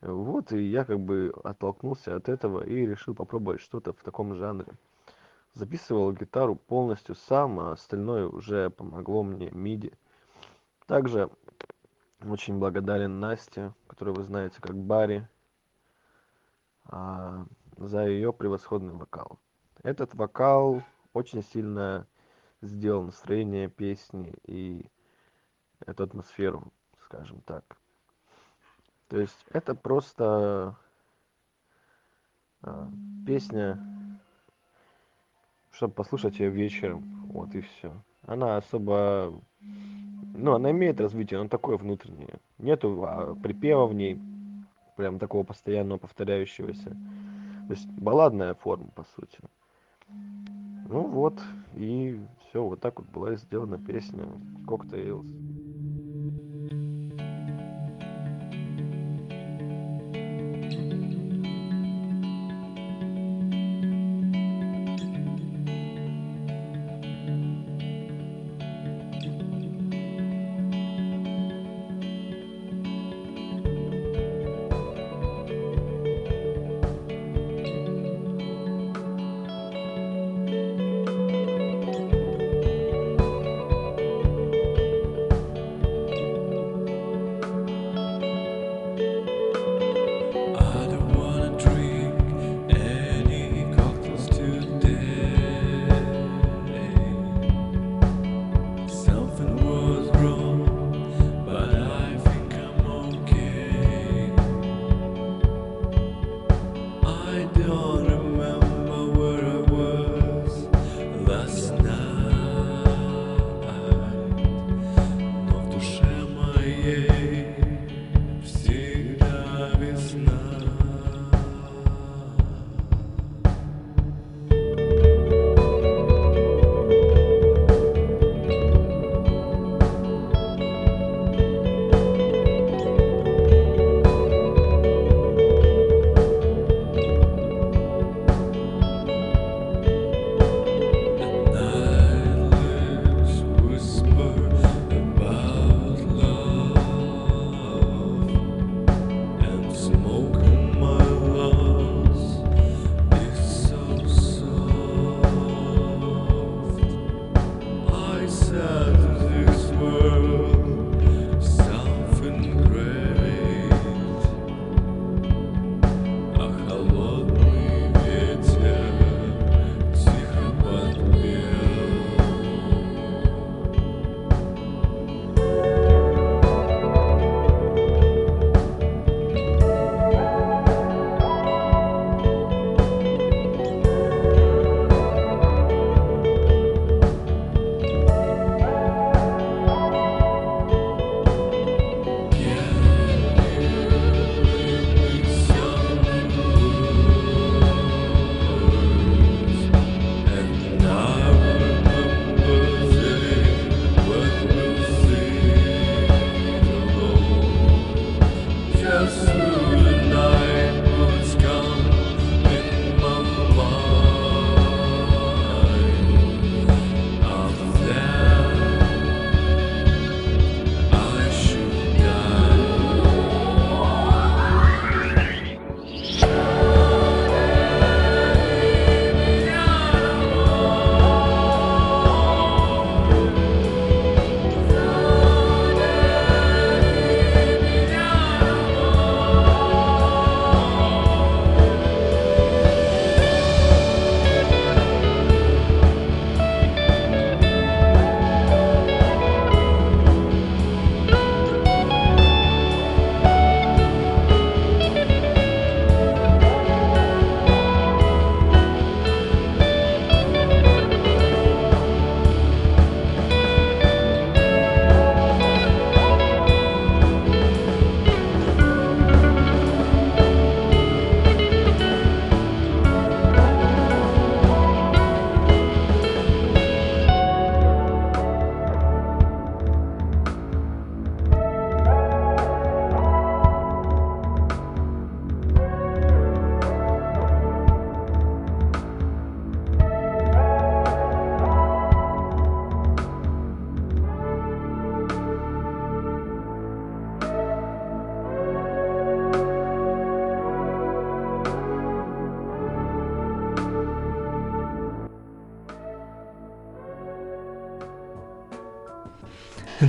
[0.00, 4.72] Вот, и я как бы оттолкнулся от этого и решил попробовать что-то в таком жанре.
[5.54, 9.92] Записывал гитару полностью сам, а остальное уже помогло мне миди.
[10.86, 11.30] Также
[12.24, 15.28] очень благодарен Насте, которую вы знаете как Барри,
[16.84, 17.44] а,
[17.76, 19.38] за ее превосходный вокал.
[19.82, 20.82] Этот вокал
[21.12, 22.06] очень сильно
[22.60, 24.86] сделал настроение песни и
[25.88, 26.72] эту атмосферу,
[27.04, 27.64] скажем так.
[29.08, 30.76] То есть это просто
[32.62, 32.88] а,
[33.26, 33.78] песня,
[35.70, 37.92] чтобы послушать ее вечером, вот и все.
[38.26, 42.38] Она особо, ну, она имеет развитие, но такое внутреннее.
[42.58, 44.20] Нету а, припева в ней,
[44.96, 46.90] прям такого постоянного повторяющегося.
[46.90, 49.38] То есть балладная форма, по сути.
[50.90, 51.40] Ну вот,
[51.74, 54.24] и все, вот так вот была сделана песня
[54.66, 55.47] Cocktails.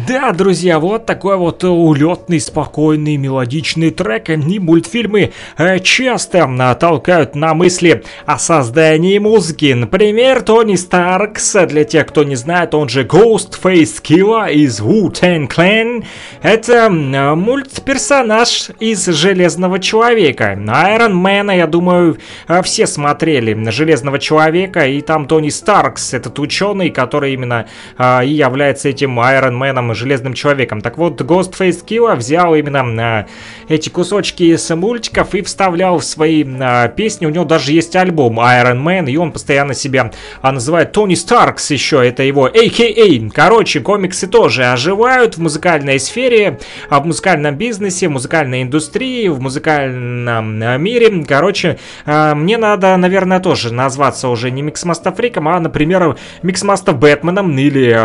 [0.09, 4.31] Да, друзья, вот такой вот улетный, спокойный, мелодичный трек.
[4.31, 9.71] И мультфильмы э, часто э, толкают на мысли о создании музыки.
[9.73, 16.03] Например, Тони Старкс, для тех, кто не знает, он же Ghostface Killa из Wu-Tang Clan.
[16.41, 20.55] Это э, мультперсонаж из Железного Человека.
[20.57, 22.17] Iron Man, я думаю,
[22.47, 27.67] э, все смотрели Железного Человека, и там Тони Старкс, этот ученый, который именно
[27.99, 30.81] э, и является этим Iron Man Железным Человеком.
[30.81, 33.27] Так вот, Ghostface Killah взял именно
[33.67, 37.25] э, эти кусочки из мультиков и вставлял в свои э, песни.
[37.25, 40.11] У него даже есть альбом Iron Man, и он постоянно себя
[40.41, 43.29] а, называет Tony Starks еще, это его AKA.
[43.33, 46.59] Короче, комиксы тоже оживают в музыкальной сфере,
[46.89, 51.23] а в музыкальном бизнесе, в музыкальной индустрии, в музыкальном мире.
[51.27, 57.57] Короче, э, мне надо, наверное, тоже назваться уже не Миксмастер Фриком, а, например, Миксмастер Бэтменом
[57.57, 57.95] или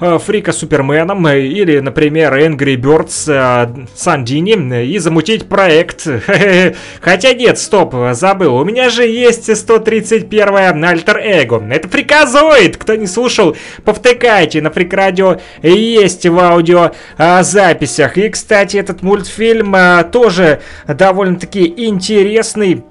[0.00, 6.06] э, Фрика Супермен Суперменом или, например, Angry Birds э, Сандини и замутить проект.
[7.00, 8.56] Хотя нет, стоп, забыл.
[8.56, 11.62] У меня же есть 131 альтер эго.
[11.70, 12.76] Это фриказоид.
[12.76, 14.60] Кто не слушал, повтыкайте.
[14.60, 18.16] На Freak Radio есть в аудио а, записях.
[18.16, 22.82] И, кстати, этот мультфильм а, тоже довольно-таки интересный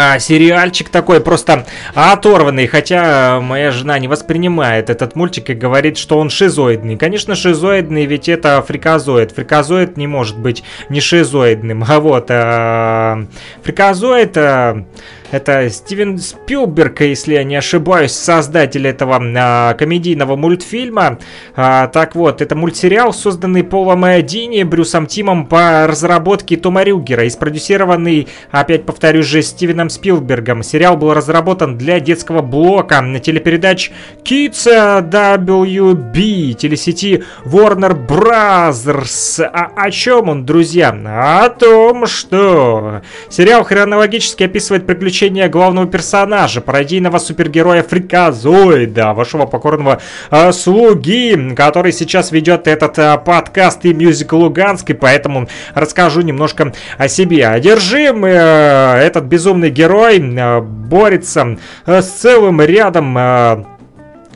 [0.00, 6.18] а, сериальчик такой просто оторванный, хотя моя жена не воспринимает этот мультик и говорит, что
[6.18, 6.96] он шизоидный.
[6.96, 9.32] Конечно, шизоидный, ведь это фриказоид.
[9.32, 11.84] Фриказоид не может быть не шизоидным.
[11.88, 13.26] А вот, а,
[13.64, 14.36] фриказоид...
[14.36, 14.84] А,
[15.30, 21.18] это Стивен Спилберг, если я не ошибаюсь, создатель этого а, комедийного мультфильма.
[21.54, 27.30] А, так вот, это мультсериал, созданный Полом Дини, Брюсом Тимом по разработке Тома Рюгера и
[27.30, 30.62] спродюсированный, опять повторюсь же, Стивеном Спилбергом.
[30.62, 33.90] Сериал был разработан для детского блока на телепередач
[34.24, 34.66] Kids
[35.10, 39.42] WB, телесети Warner Brothers.
[39.44, 40.88] А о чем он, друзья?
[40.88, 50.00] О том, что сериал хронологически описывает приключения приключения главного персонажа, пародийного супергероя Фриказоида, вашего покорного
[50.30, 56.72] э, слуги, который сейчас ведет этот э, подкаст и мюзикл Луганск, и поэтому расскажу немножко
[56.98, 57.48] о себе.
[57.48, 63.64] Одержим э, этот безумный герой э, борется э, с целым рядом э,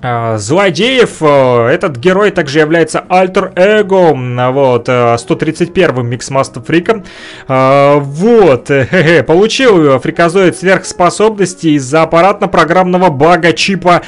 [0.03, 1.23] злодеев.
[1.23, 4.13] Э, этот герой также является альтер-эго,
[4.53, 7.05] вот, 131-м Миксмастер Фриком.
[7.49, 8.67] Вот,
[9.27, 14.03] получил фриказоид сверхспособности из-за аппаратно-программного бага чипа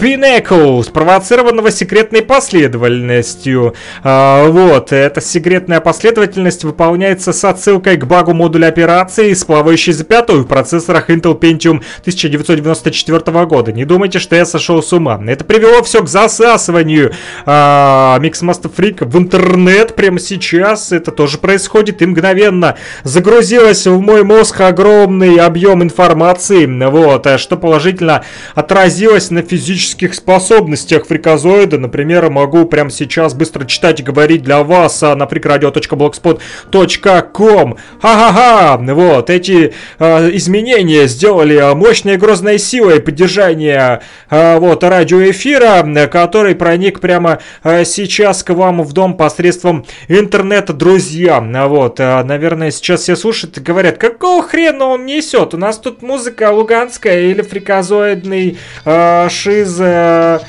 [0.00, 3.74] Pinnacle, спровоцированного секретной последовательностью.
[4.02, 10.38] А, вот, эта секретная последовательность выполняется с отсылкой к багу модуля операции с плавающей запятой
[10.38, 13.72] в процессорах Intel Pentium 1994 года.
[13.72, 15.20] Не думайте, что я сошел с ума.
[15.26, 17.12] Это привело все к засасыванию
[17.44, 20.92] а, Mixmaster Freak в интернет прямо сейчас.
[20.92, 28.24] Это тоже происходит и мгновенно загрузилось в мой мозг огромный объем информации, вот, что положительно
[28.54, 31.78] отразилось на физическом физических способностях фриказоида.
[31.78, 37.76] Например, могу прямо сейчас быстро читать и говорить для вас а, на freakradio.blogspot.com.
[38.00, 38.78] Ха-ха-ха!
[38.80, 47.40] Вот, эти э, изменения сделали мощной грозной силой поддержания э, вот, радиоэфира, который проник прямо
[47.64, 51.40] э, сейчас к вам в дом посредством интернета, друзья.
[51.40, 55.54] Вот, э, наверное, сейчас все слушают и говорят, какого хрена он несет?
[55.54, 60.40] У нас тут музыка луганская или фриказоидный э, шиз Э,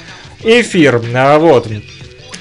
[0.43, 1.01] эфир.
[1.15, 1.67] А, вот.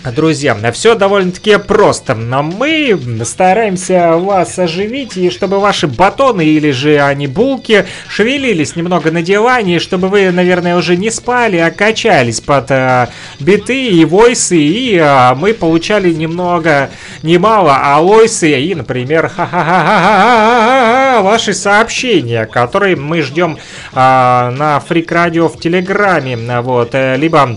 [0.05, 2.15] Друзья, все довольно-таки просто.
[2.15, 9.11] Но мы стараемся вас оживить, и чтобы ваши батоны или же они булки шевелились немного
[9.11, 13.09] на диване, чтобы вы, наверное, уже не спали, а качались под э,
[13.41, 16.89] биты и войсы, и э, мы получали немного,
[17.23, 23.59] немало алойсы и, например, ха-ха-ха-ха-ха-ха, ваши сообщения, которые мы ждем
[23.93, 27.57] э, на Фрик Радио в Телеграме, вот, э, либо а,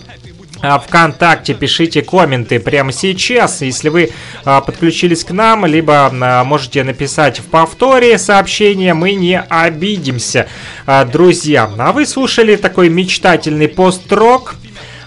[0.64, 4.11] ВКонтакте, пишите комменты прямо сейчас, если вы
[4.45, 10.48] а, подключились к нам, либо а, можете написать в повторе сообщение, мы не обидимся,
[10.85, 11.69] а, друзья.
[11.77, 14.56] А вы слушали такой мечтательный пост-рок,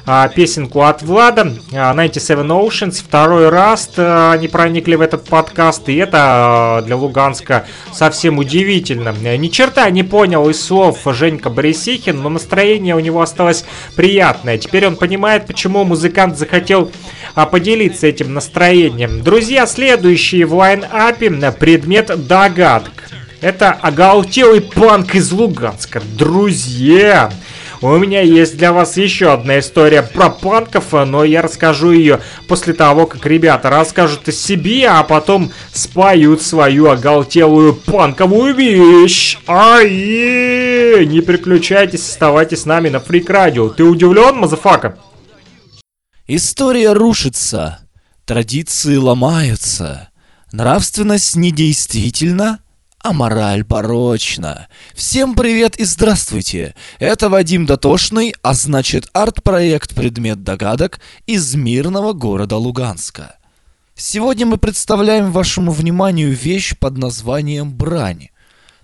[0.09, 3.03] а, песенку от Влада, 97 а, Oceans.
[3.05, 9.13] Второй раз а, они проникли в этот подкаст, и это для Луганска совсем удивительно.
[9.13, 13.65] Ни черта не понял из слов Женька Борисихин, но настроение у него осталось
[13.97, 14.59] приятное.
[14.59, 16.93] Теперь он понимает, почему музыкант захотел
[17.51, 19.23] поделиться этим настроением.
[19.23, 22.93] Друзья, следующий в лайн-апе предмет догадок.
[23.41, 26.01] Это оголтелый панк из Луганска.
[26.17, 27.31] Друзья,
[27.83, 32.73] У меня есть для вас еще одна история про панков, но я расскажу ее после
[32.73, 39.39] того, как ребята расскажут о себе, а потом споют свою оголтелую панковую вещь.
[39.47, 43.69] Ай, не переключайтесь, оставайтесь с нами на Фрик Радио.
[43.69, 44.99] Ты удивлен, motherfucker?
[46.27, 47.81] История рушится,
[48.25, 50.09] традиции ломаются,
[50.51, 52.61] нравственность недействительна,
[53.07, 54.67] а мораль порочна.
[54.93, 56.75] Всем привет и здравствуйте!
[56.99, 63.37] Это Вадим Дотошный, а значит арт-проект «Предмет догадок» из мирного города Луганска.
[63.95, 68.31] Сегодня мы представляем вашему вниманию вещь под названием «Брань».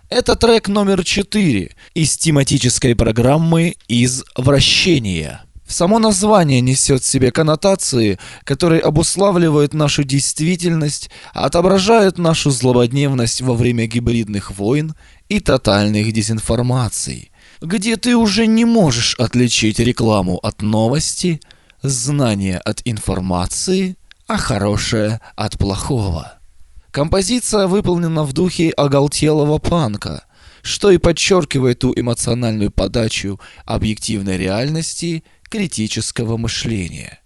[0.09, 5.41] Это трек номер 4 из тематической программы «Извращение».
[5.73, 13.87] Само название несет в себе коннотации, которые обуславливают нашу действительность, отображают нашу злободневность во время
[13.87, 14.95] гибридных войн
[15.31, 17.33] и тотальных дезинформаций,
[17.63, 21.41] где ты уже не можешь отличить рекламу от новости,
[21.83, 23.97] знание от информации,
[24.27, 26.35] а хорошее от плохого.
[26.91, 30.27] Композиция выполнена в духе оголтелого панка,
[30.61, 37.21] что и подчеркивает ту эмоциональную подачу объективной реальности критического мышления.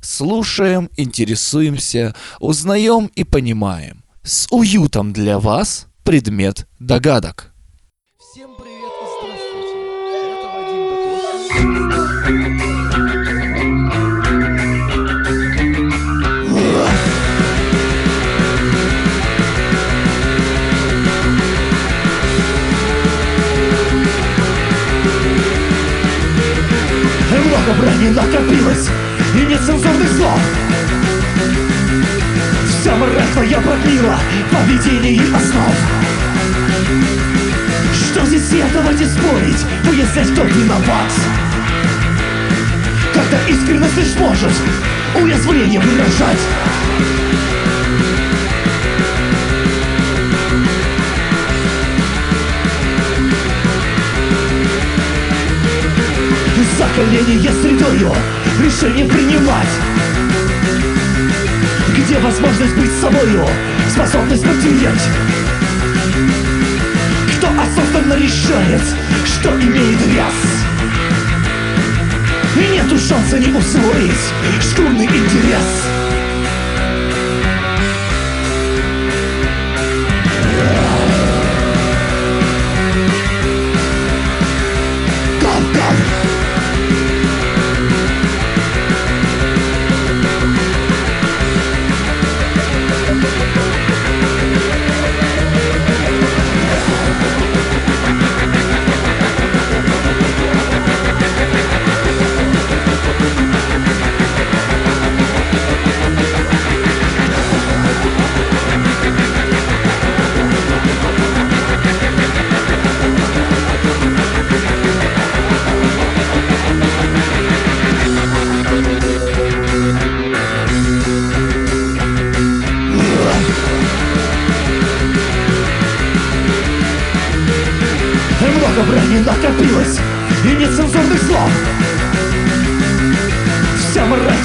[0.00, 4.02] Слушаем, интересуемся, узнаем и понимаем.
[4.22, 7.52] С уютом для вас предмет догадок.
[8.18, 9.76] Всем привет и здравствуйте.
[10.32, 10.48] Это
[12.56, 12.75] Вадим
[27.66, 28.88] Много брани накопилось
[29.34, 30.38] и нет цензурных слов.
[32.68, 34.16] Вся мразь твоя продлила
[34.52, 35.74] поведение основ.
[37.92, 41.12] Что здесь сетовать и спорить, выяснять, кто виноват
[43.12, 44.52] Когда искренность лишь может
[45.20, 46.40] уязвление выражать
[56.78, 58.12] Закаление средою
[58.62, 59.68] решение принимать.
[61.96, 63.46] Где возможность быть собою,
[63.90, 65.08] способность потерять?
[67.38, 68.82] Кто осознанно решает,
[69.24, 70.34] что имеет вес
[72.56, 75.95] И нету шанса не усвоить шкурный интерес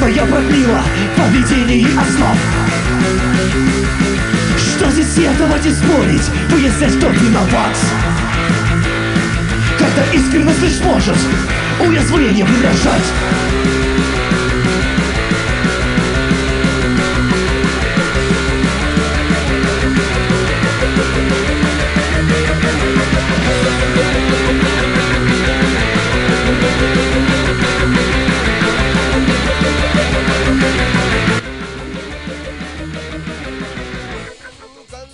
[0.01, 0.81] Мразь твоя продлила
[1.15, 2.35] поведение основ.
[4.57, 7.77] Что здесь сетовать и спорить, выяснять, кто виноват.
[9.77, 11.17] Когда искренность лишь может
[11.79, 13.05] уязвление выражать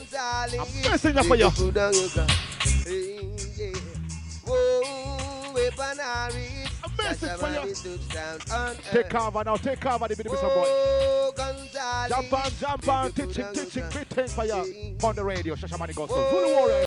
[0.03, 0.17] Up
[0.93, 1.49] message for you.
[8.91, 10.65] Take cover now, take cover the bit of boy.
[12.09, 14.95] Jump on, jump on, teaching, teaching, great for you.
[15.03, 16.29] On the radio, Shashamani Gospel.
[16.29, 16.75] Zulu Warrior.